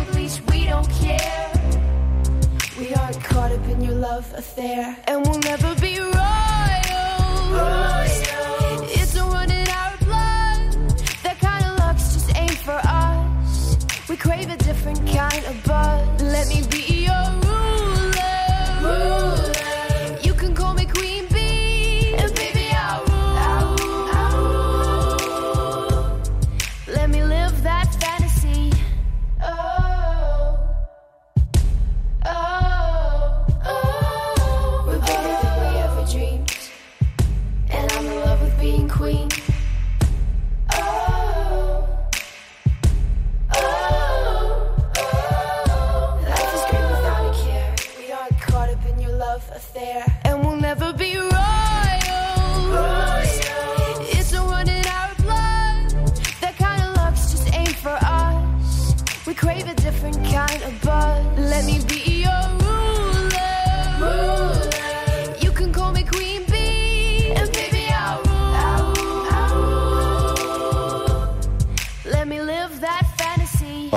caught 3.36 3.52
up 3.52 3.68
in 3.68 3.82
your 3.82 3.92
love 3.92 4.24
affair, 4.34 4.96
and 5.08 5.22
we'll 5.22 5.38
never 5.40 5.74
be 5.74 5.98
royal. 5.98 6.12
It's 8.98 9.14
a 9.14 9.24
run 9.24 9.50
in 9.50 9.68
our 9.68 9.94
blood. 10.06 10.72
That 11.22 11.36
kind 11.38 11.66
of 11.66 11.78
luck's 11.78 12.14
just 12.14 12.34
ain't 12.34 12.56
for 12.68 12.80
us. 12.82 13.76
We 14.08 14.16
crave 14.16 14.48
a 14.48 14.56
different 14.56 15.06
kind 15.08 15.44
of 15.44 15.54
buzz. 15.64 16.22
Let 16.22 16.48
me 16.48 16.62
be 16.70 16.95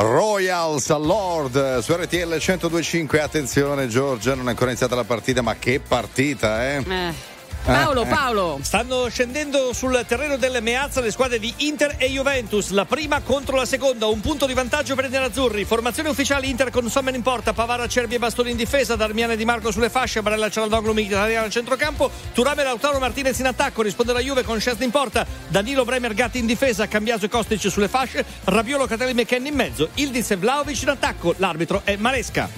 Royals 0.01 0.89
all'Ord 0.89 1.79
su 1.79 1.93
RTL 1.93 2.37
1025. 2.37 3.21
Attenzione, 3.21 3.87
Giorgia, 3.87 4.35
non 4.35 4.47
è 4.47 4.49
ancora 4.49 4.69
iniziata 4.69 4.95
la 4.95 5.03
partita, 5.03 5.41
ma 5.41 5.55
che 5.55 5.79
partita, 5.79 6.71
eh? 6.71 6.83
Eh. 6.87 7.38
Paolo, 7.73 8.01
Eh, 8.01 8.05
eh. 8.05 8.07
Paolo. 8.07 8.59
Stanno 8.61 9.07
scendendo 9.09 9.73
sul 9.73 10.03
terreno 10.07 10.37
delle 10.37 10.59
Meazza 10.59 11.01
le 11.01 11.11
squadre 11.11 11.39
di 11.39 11.53
Inter 11.57 11.95
e 11.97 12.07
Juventus, 12.09 12.69
la 12.69 12.85
prima 12.85 13.21
contro 13.21 13.55
la 13.55 13.65
seconda, 13.65 14.07
un 14.07 14.19
punto 14.21 14.45
di 14.45 14.53
vantaggio 14.53 14.95
per 14.95 15.05
i 15.05 15.09
nerazzurri. 15.09 15.65
Formazione 15.65 16.09
ufficiale 16.09 16.47
Inter 16.47 16.71
con 16.71 16.89
Sommer 16.89 17.13
in 17.13 17.21
porta, 17.21 17.53
Pavara, 17.53 17.87
Cerbi 17.87 18.15
e 18.15 18.19
Bastoni 18.19 18.51
in 18.51 18.57
difesa, 18.57 18.95
Darmiane 18.95 19.35
Di 19.35 19.45
Marco 19.45 19.71
sulle 19.71 19.89
fasce, 19.89 20.21
Barella 20.21 20.49
Cialandoglu, 20.49 20.93
Mkhitaryan 20.93 21.43
al 21.43 21.51
centrocampo, 21.51 22.09
Turame 22.33 22.63
Lautaro 22.63 22.99
Martinez 22.99 23.37
in 23.39 23.47
attacco, 23.47 23.81
risponde 23.81 24.13
la 24.13 24.19
Juve 24.19 24.43
con 24.43 24.59
Scesni 24.59 24.85
in 24.85 24.91
porta, 24.91 25.25
Danilo 25.47 25.85
Bremer 25.85 26.13
Gatti 26.13 26.39
in 26.39 26.45
difesa, 26.45 26.87
Cambiaso 26.87 27.25
e 27.25 27.29
Kostic 27.29 27.69
sulle 27.69 27.87
fasce, 27.87 28.25
Rabiolo 28.45 28.85
Catelli 28.87 29.13
McKenny 29.13 29.49
in 29.49 29.55
mezzo, 29.55 29.89
Ildiz 29.95 30.31
e 30.31 30.35
Vlaovic 30.37 30.81
in 30.81 30.89
attacco, 30.89 31.33
l'arbitro 31.37 31.81
è 31.83 31.95
Maresca. 31.95 32.49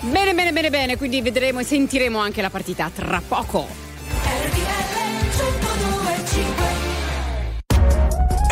Bene, 0.00 0.34
bene, 0.34 0.52
bene, 0.52 0.70
bene. 0.70 0.96
Quindi 0.96 1.22
vedremo 1.22 1.60
e 1.60 1.64
sentiremo 1.64 2.18
anche 2.18 2.42
la 2.42 2.50
partita 2.50 2.90
tra 2.94 3.22
poco. 3.26 3.85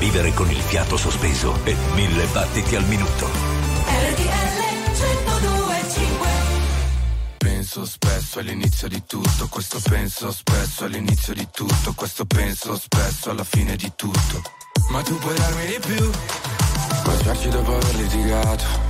vivere 0.00 0.32
con 0.32 0.50
il 0.50 0.56
fiato 0.56 0.96
sospeso 0.96 1.54
e 1.64 1.76
mille 1.94 2.24
battiti 2.32 2.74
al 2.74 2.84
minuto. 2.86 3.26
RTL 3.86 4.50
1025 4.88 6.28
Penso 7.36 7.84
spesso 7.84 8.38
all'inizio 8.38 8.88
di 8.88 9.02
tutto, 9.06 9.48
questo 9.48 9.78
penso 9.78 10.32
spesso 10.32 10.84
all'inizio 10.84 11.34
di 11.34 11.46
tutto, 11.52 11.92
questo 11.94 12.24
penso 12.24 12.76
spesso 12.76 13.30
alla 13.30 13.44
fine 13.44 13.76
di 13.76 13.92
tutto. 13.94 14.42
Ma 14.88 15.02
tu 15.02 15.18
puoi 15.18 15.34
darmi 15.34 15.66
di 15.66 15.78
più, 15.86 16.10
baciarci 17.04 17.48
dopo 17.50 17.76
aver 17.76 17.94
litigato. 17.96 18.89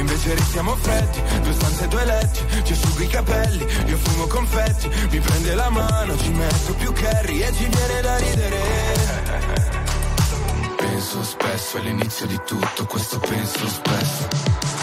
invece 0.00 0.34
restiamo 0.34 0.74
freddi. 0.76 1.20
Due 1.42 1.52
stanze 1.52 1.84
e 1.84 1.88
due 1.88 2.04
letti 2.04 2.40
Ci 2.64 2.72
asciugo 2.72 3.02
i 3.02 3.06
capelli 3.06 3.66
Io 3.86 3.96
fumo 3.98 4.26
confetti. 4.26 4.88
Mi 5.10 5.20
prende 5.20 5.54
la 5.54 5.70
mano 5.70 6.16
Ci 6.18 6.30
metto 6.30 6.74
più 6.74 6.92
curry 6.92 7.40
E 7.40 7.52
ci 7.52 7.66
viene 7.68 8.00
da 8.00 8.16
ridere. 8.16 8.58
Penso 10.76 11.22
spesso 11.22 11.76
all'inizio 11.76 12.26
di 12.26 12.40
tutto 12.44 12.86
Questo 12.86 13.18
penso 13.18 13.68
spesso. 13.68 14.28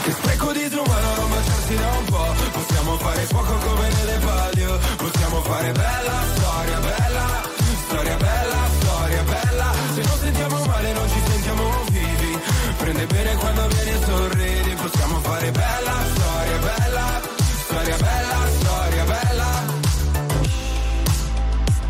Che 0.04 0.12
spreco 0.12 0.52
di 0.52 0.70
umano 0.72 1.16
non 1.16 1.30
baciarsi 1.30 1.76
da 1.76 1.92
un 1.98 2.06
po' 2.06 2.34
Possiamo 2.52 2.98
fare 2.98 3.22
fuoco 3.26 3.54
come 3.54 3.90
nelle 3.90 4.18
palio. 4.20 4.80
Possiamo 4.98 5.42
fare 5.42 5.72
bella 5.72 6.24
storia, 6.36 6.80
bella 6.80 7.56
Storia 7.88 8.18
bella, 8.18 8.68
storia 8.82 9.24
bella. 9.24 9.74
Se 9.94 10.02
non 10.02 10.18
sentiamo 10.20 10.66
male 10.66 10.92
non 10.92 11.10
ci 11.10 11.22
sentiamo 11.26 11.64
vivi. 11.90 12.40
Prende 12.78 13.06
bene 13.06 13.36
quando 13.36 13.68
vieni 13.68 13.90
e 13.90 14.04
sorridi 14.06 14.57
Possiamo 14.90 15.20
fare 15.20 15.52
bella 15.52 15.96
storia, 16.16 16.58
bella 16.60 17.22
Storia 17.44 17.98
bella, 17.98 18.48
storia 18.58 19.04
bella. 19.04 19.46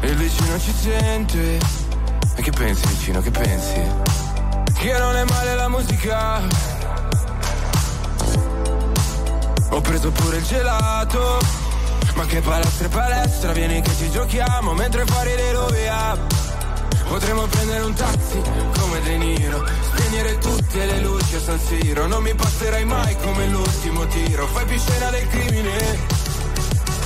Il 0.01 0.15
vicino 0.15 0.59
ci 0.59 0.73
sente. 0.73 1.59
E 2.33 2.41
che 2.41 2.49
pensi 2.49 2.87
vicino, 2.87 3.21
che 3.21 3.29
pensi? 3.29 3.81
Che 4.73 4.97
non 4.97 5.15
è 5.15 5.23
male 5.25 5.53
la 5.53 5.67
musica. 5.67 6.41
Ho 9.69 9.81
preso 9.81 10.09
pure 10.09 10.37
il 10.37 10.43
gelato. 10.43 11.37
Ma 12.15 12.25
che 12.25 12.41
palestra 12.41 12.87
e 12.87 12.89
palestra 12.89 13.51
Vieni 13.51 13.79
che 13.79 13.93
ci 13.95 14.09
giochiamo 14.09 14.73
Mentre 14.73 15.05
fuori 15.05 15.35
le 15.35 15.51
rovea 15.51 16.17
Potremmo 17.07 17.47
prendere 17.47 17.83
un 17.83 17.93
taxi 17.93 18.41
come 18.79 19.01
De 19.01 19.17
Niro. 19.17 19.65
Spegnere 19.93 20.37
tutte 20.39 20.85
le 20.85 20.99
luci 20.99 21.35
a 21.35 21.39
San 21.39 21.59
Siro. 21.59 22.05
Non 22.07 22.21
mi 22.21 22.33
passerai 22.35 22.83
mai 22.85 23.15
come 23.17 23.47
l'ultimo 23.47 24.05
tiro. 24.07 24.45
Fai 24.47 24.65
più 24.65 24.77
scena 24.77 25.09
del 25.09 25.27
crimine. 25.27 26.25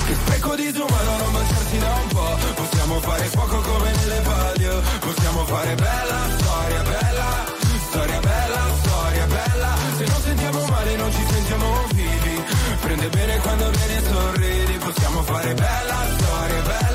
Che 0.04 0.72
di 0.72 0.78
umano 0.78 1.16
non 1.18 1.32
baciarsi 1.32 1.78
da 1.78 1.94
un 2.02 2.08
po' 2.08 2.36
Possiamo 2.54 3.00
fare 3.00 3.24
fuoco 3.26 3.56
come 3.60 3.92
nelle 3.92 4.20
palio. 4.20 4.82
Possiamo 5.00 5.44
fare 5.46 5.74
bella 5.74 6.18
storia, 6.36 6.82
bella. 6.82 7.44
Storia 7.88 8.20
bella, 8.20 8.60
storia 8.82 9.26
bella. 9.26 9.76
Se 9.96 10.04
non 10.04 10.20
sentiamo 10.20 10.64
male 10.66 10.96
non 10.96 11.12
ci 11.12 11.24
sentiamo 11.30 11.66
vivi. 11.94 12.44
Prende 12.80 13.08
bene 13.08 13.38
quando 13.38 13.70
vieni 13.70 13.94
e 13.94 14.02
sorridi. 14.10 14.72
Possiamo 14.78 15.22
fare 15.22 15.54
bella 15.54 15.96
storia, 16.16 16.60
bella 16.62 16.91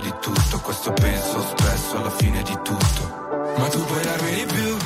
di 0.00 0.14
tutto, 0.20 0.58
questo 0.60 0.92
penso 0.92 1.40
spesso 1.40 1.96
alla 1.96 2.10
fine 2.10 2.42
di 2.42 2.58
tutto. 2.62 3.54
Ma 3.56 3.68
tu 3.68 3.84
puoi 3.84 4.02
darmi 4.02 4.34
di 4.34 4.46
più. 4.46 4.81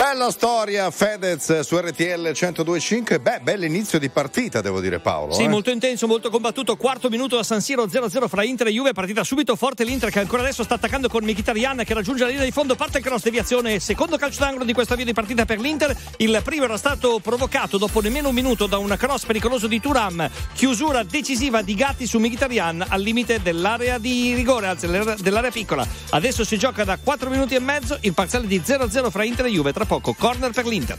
Bella 0.00 0.30
storia, 0.30 0.90
Fedez 0.90 1.60
su 1.60 1.76
RTL 1.76 2.32
1025. 2.32 3.20
Beh, 3.20 3.40
bell'inizio 3.42 3.98
di 3.98 4.08
partita, 4.08 4.62
devo 4.62 4.80
dire, 4.80 4.98
Paolo. 4.98 5.34
Sì, 5.34 5.42
eh? 5.42 5.48
molto 5.48 5.68
intenso, 5.68 6.06
molto 6.06 6.30
combattuto. 6.30 6.74
Quarto 6.76 7.10
minuto 7.10 7.36
da 7.36 7.42
San 7.42 7.60
Siro 7.60 7.84
0-0 7.84 8.26
fra 8.26 8.42
Inter 8.42 8.68
e 8.68 8.70
Juve. 8.70 8.94
Partita 8.94 9.22
subito 9.24 9.56
forte 9.56 9.84
l'Inter 9.84 10.08
che 10.08 10.20
ancora 10.20 10.40
adesso 10.40 10.64
sta 10.64 10.76
attaccando 10.76 11.10
con 11.10 11.22
Mkhitaryan 11.22 11.82
che 11.84 11.92
raggiunge 11.92 12.22
la 12.22 12.30
linea 12.30 12.46
di 12.46 12.50
fondo. 12.50 12.76
Parte 12.76 12.96
il 12.96 13.04
cross 13.04 13.24
deviazione. 13.24 13.78
Secondo 13.78 14.16
calcio 14.16 14.40
d'angolo 14.40 14.64
di 14.64 14.72
questa 14.72 14.94
via 14.94 15.04
di 15.04 15.12
partita 15.12 15.44
per 15.44 15.60
l'Inter. 15.60 15.94
Il 16.16 16.40
primo 16.42 16.64
era 16.64 16.78
stato 16.78 17.18
provocato 17.18 17.76
dopo 17.76 18.00
nemmeno 18.00 18.28
un 18.28 18.34
minuto 18.34 18.66
da 18.66 18.78
un 18.78 18.96
cross 18.98 19.26
pericoloso 19.26 19.66
di 19.66 19.80
Turam. 19.80 20.30
Chiusura 20.54 21.02
decisiva 21.02 21.60
di 21.60 21.74
Gatti 21.74 22.06
su 22.06 22.18
Mkhitaryan 22.18 22.86
al 22.88 23.02
limite 23.02 23.42
dell'area 23.42 23.98
di 23.98 24.32
rigore, 24.32 24.66
anzi 24.66 24.86
dell'area 24.86 25.50
piccola. 25.50 25.86
Adesso 26.08 26.42
si 26.42 26.56
gioca 26.56 26.84
da 26.84 26.96
4 26.96 27.28
minuti 27.28 27.54
e 27.54 27.60
mezzo. 27.60 27.98
Il 28.00 28.14
parziale 28.14 28.46
di 28.46 28.62
0-0 28.64 29.10
fra 29.10 29.24
Inter 29.24 29.44
e 29.44 29.50
Juve. 29.50 29.74
Tra 29.74 29.88
poco 29.90 30.14
corner 30.16 30.52
per 30.52 30.66
l'Inter. 30.66 30.96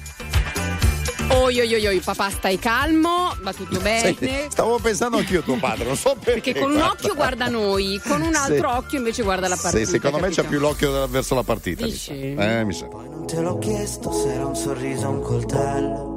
Oi, 1.30 1.62
oi, 1.62 1.74
oi, 1.76 1.88
oi, 1.88 2.00
papà, 2.02 2.30
stai 2.30 2.60
calmo, 2.60 3.34
va 3.42 3.54
tutto 3.54 3.80
bene. 3.80 4.14
Sì, 4.20 4.30
stavo 4.50 4.80
pensando 4.80 5.16
anch'io 5.16 5.42
tuo 5.44 5.56
padre, 5.56 5.86
non 5.86 5.96
so 5.96 6.14
perché. 6.22 6.52
Perché 6.52 6.60
con 6.60 6.72
un 6.72 6.76
guarda. 6.80 6.92
occhio 6.94 7.14
guarda 7.16 7.48
noi, 7.48 8.02
con 8.06 8.22
un 8.22 8.36
altro 8.36 8.70
Sì. 8.70 8.76
occhio 8.76 8.98
invece 8.98 9.24
guarda 9.24 9.48
la 9.48 9.56
partita. 9.56 9.86
Sì, 9.86 9.90
secondo 9.90 10.20
me 10.20 10.30
c'ha 10.30 10.44
più 10.44 10.60
l'occhio 10.60 11.08
verso 11.08 11.36
la 11.36 11.44
partita. 11.44 11.86
mi 11.86 11.92
sa. 11.94 12.12
Dici? 12.12 12.34
Eh, 12.38 12.66
mi 12.66 12.74
sa. 12.74 12.88
Non 12.88 13.26
te 13.28 13.40
l'ho 13.40 13.58
chiesto 13.60 14.12
se 14.12 14.34
era 14.34 14.46
un 14.46 14.56
sorriso 14.58 15.08
o 15.08 15.12
un 15.12 15.22
coltello. 15.22 16.10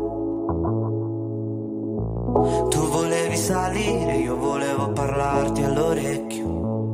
Tu 2.71 2.89
volevi 2.89 3.37
salire, 3.37 4.17
io 4.17 4.35
volevo 4.37 4.91
parlarti 4.91 5.63
all'orecchio. 5.63 6.94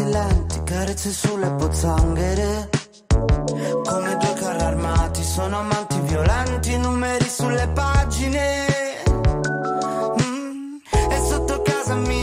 I 0.00 0.04
tuoi 0.04 0.04
passi 0.04 0.04
lenti, 0.04 0.62
carezze 0.64 1.10
sulle 1.10 1.50
pozzanghere. 1.52 2.68
Come 3.84 4.16
due 4.16 4.32
carri 4.34 4.62
armati, 4.62 5.22
sono 5.22 5.58
amanti 5.58 5.98
violenti, 6.00 6.76
numeri 6.78 7.28
sulle 7.28 7.68
pagine. 7.68 8.66
Mm, 10.22 10.76
E 11.10 11.20
sotto 11.28 11.62
casa 11.62 11.94
mia 11.94 12.19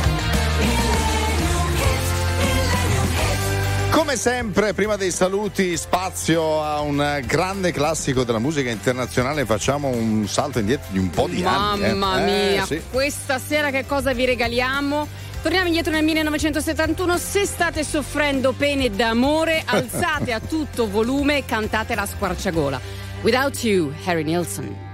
Millennium 0.58 1.74
Hit, 1.76 2.06
Millennium 2.38 3.08
Hit. 3.12 3.90
Come 3.90 4.16
sempre, 4.16 4.72
prima 4.72 4.96
dei 4.96 5.10
saluti, 5.10 5.76
spazio 5.76 6.62
a 6.62 6.80
un 6.80 7.22
grande 7.26 7.72
classico 7.72 8.24
della 8.24 8.38
musica 8.38 8.70
internazionale. 8.70 9.44
Facciamo 9.44 9.88
un 9.88 10.26
salto 10.26 10.58
indietro 10.60 10.86
di 10.90 10.98
un 10.98 11.10
po' 11.10 11.26
di 11.28 11.44
anni. 11.44 11.82
eh. 11.84 11.92
Mamma 11.92 12.20
Eh, 12.26 12.50
mia, 12.52 12.64
sì. 12.64 12.80
questa 12.90 13.38
sera 13.38 13.70
che 13.70 13.84
cosa 13.86 14.12
vi 14.14 14.24
regaliamo? 14.24 15.06
Torniamo 15.42 15.66
indietro 15.66 15.92
nel 15.92 16.02
1971. 16.04 17.16
Se 17.18 17.44
state 17.46 17.84
soffrendo 17.84 18.52
pene 18.52 18.90
d'amore, 18.90 19.62
alzate 19.66 20.32
a 20.32 20.40
tutto 20.40 20.88
volume 20.90 21.36
e 21.38 21.44
cantate 21.44 21.94
la 21.94 22.06
squarciagola. 22.06 22.97
Without 23.24 23.64
You, 23.64 23.90
Harry 23.90 24.22
Nilsson. 24.22 24.87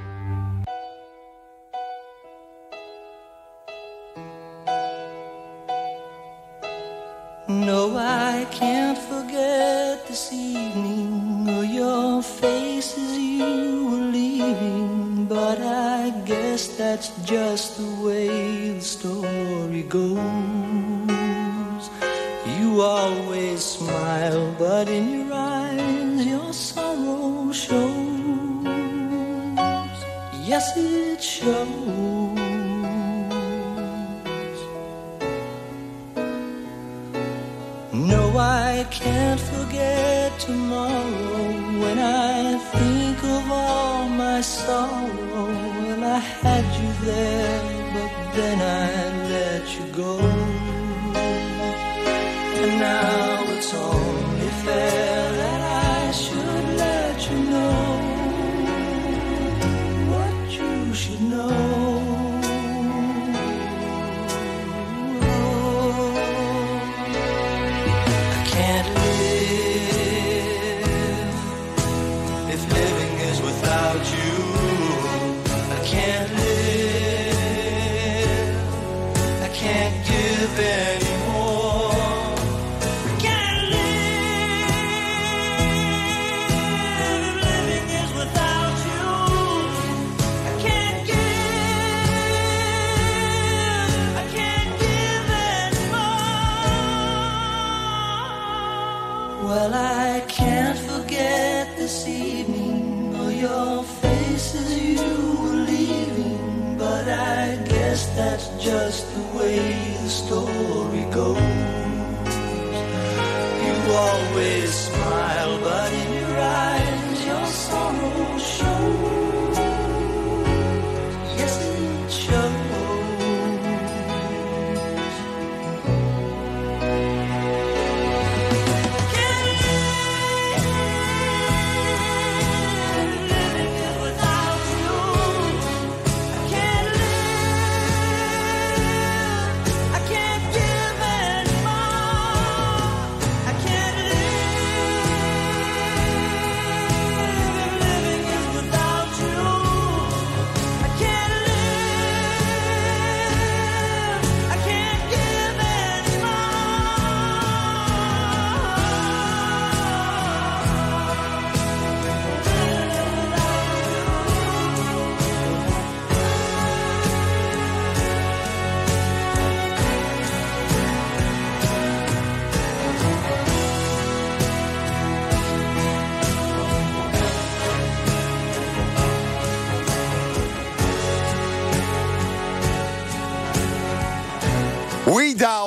Yes, 30.47 30.77
it 30.77 31.23
shows. 31.23 31.65
No, 37.95 38.37
I 38.37 38.87
can't 38.91 39.41
forget 39.41 40.39
tomorrow 40.39 41.47
when 41.83 41.99
I 41.99 42.59
think 42.59 43.25
of 43.25 43.51
all 43.51 44.07
my 44.11 44.43
sorrow. 44.43 45.47
Well, 45.81 46.05
I 46.05 46.19
had 46.19 46.65
you 46.79 46.93
there, 47.07 47.63
but 47.95 48.13
then 48.37 48.59
I 48.61 49.29
let 49.31 49.65
you 49.79 49.87
go. 49.97 50.19
And 52.61 52.81
now 52.81 53.34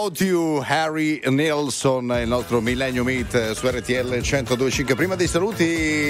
Without 0.07 0.21
You, 0.21 0.63
Harry 0.65 1.19
Nilsson, 1.25 2.17
il 2.21 2.29
nostro 2.29 2.61
Millennium 2.61 3.09
Hit 3.09 3.51
su 3.51 3.67
RTL 3.67 4.13
102.5. 4.13 4.95
Prima 4.95 5.15
dei 5.15 5.27
saluti, 5.27 6.06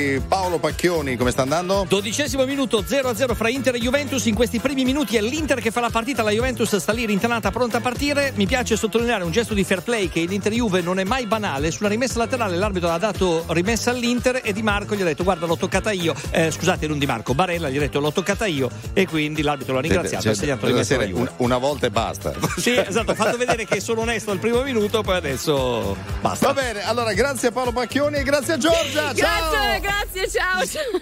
Paolo 0.47 0.59
Pacchioni, 0.61 1.17
come 1.17 1.31
sta 1.31 1.41
andando? 1.41 1.85
Dodicesimo 1.89 2.45
minuto 2.45 2.81
0-0 2.81 3.35
fra 3.35 3.49
Inter 3.49 3.75
e 3.75 3.79
Juventus. 3.79 4.23
In 4.27 4.33
questi 4.33 4.59
primi 4.59 4.85
minuti 4.85 5.17
è 5.17 5.21
l'Inter 5.21 5.59
che 5.59 5.71
fa 5.71 5.81
la 5.81 5.89
partita, 5.89 6.23
la 6.23 6.31
Juventus 6.31 6.73
sta 6.77 6.93
lì 6.93 7.05
rintanata 7.05 7.51
pronta 7.51 7.79
a 7.79 7.81
partire. 7.81 8.31
Mi 8.35 8.45
piace 8.45 8.77
sottolineare 8.77 9.25
un 9.25 9.31
gesto 9.31 9.53
di 9.53 9.65
fair 9.65 9.83
play 9.83 10.07
che 10.07 10.21
l'Inter 10.21 10.53
Juve 10.53 10.79
non 10.79 10.99
è 10.99 11.03
mai 11.03 11.25
banale. 11.25 11.69
Sulla 11.69 11.89
rimessa 11.89 12.17
laterale 12.19 12.55
l'arbitro 12.55 12.89
ha 12.89 12.97
dato 12.97 13.43
rimessa 13.49 13.91
all'Inter 13.91 14.39
e 14.41 14.53
Di 14.53 14.63
Marco 14.63 14.95
gli 14.95 15.01
ha 15.01 15.03
detto 15.03 15.25
guarda 15.25 15.45
l'ho 15.45 15.57
toccata 15.57 15.91
io. 15.91 16.15
Eh, 16.31 16.49
scusate, 16.49 16.87
non 16.87 16.97
Di 16.97 17.05
Marco, 17.05 17.33
Barella 17.33 17.67
gli 17.67 17.75
ha 17.75 17.81
detto 17.81 17.99
l'ho 17.99 18.13
toccata 18.13 18.45
io 18.45 18.69
e 18.93 19.05
quindi 19.05 19.41
l'arbitro 19.41 19.73
l'ha 19.73 19.81
ringraziato 19.81 20.29
e 20.29 20.31
ha 20.31 20.33
segnato 20.33 20.65
rimessa 20.65 20.93
alla 20.93 21.03
essere 21.03 21.13
Juve. 21.17 21.29
un- 21.39 21.45
una 21.45 21.57
volta 21.57 21.87
e 21.87 21.89
basta. 21.89 22.33
Sì, 22.55 22.73
esatto, 22.73 23.11
ho 23.11 23.15
fatto 23.15 23.35
vedere 23.35 23.65
che 23.65 23.81
sono 23.81 23.99
onesto 24.01 24.31
al 24.31 24.39
primo 24.39 24.61
minuto, 24.61 25.01
poi 25.01 25.17
adesso 25.17 25.97
basta. 26.21 26.47
Va 26.47 26.53
bene, 26.53 26.83
allora 26.85 27.11
grazie 27.11 27.49
a 27.49 27.51
Paolo 27.51 27.73
Pacchioni 27.73 28.15
e 28.15 28.23
grazie 28.23 28.53
a 28.53 28.57
Giorgia. 28.57 29.13
Ciao! 29.13 29.49
Grazie, 29.51 29.79
grazie, 29.81 30.29
ciao. 30.29 30.36
Ciao. 30.37 30.91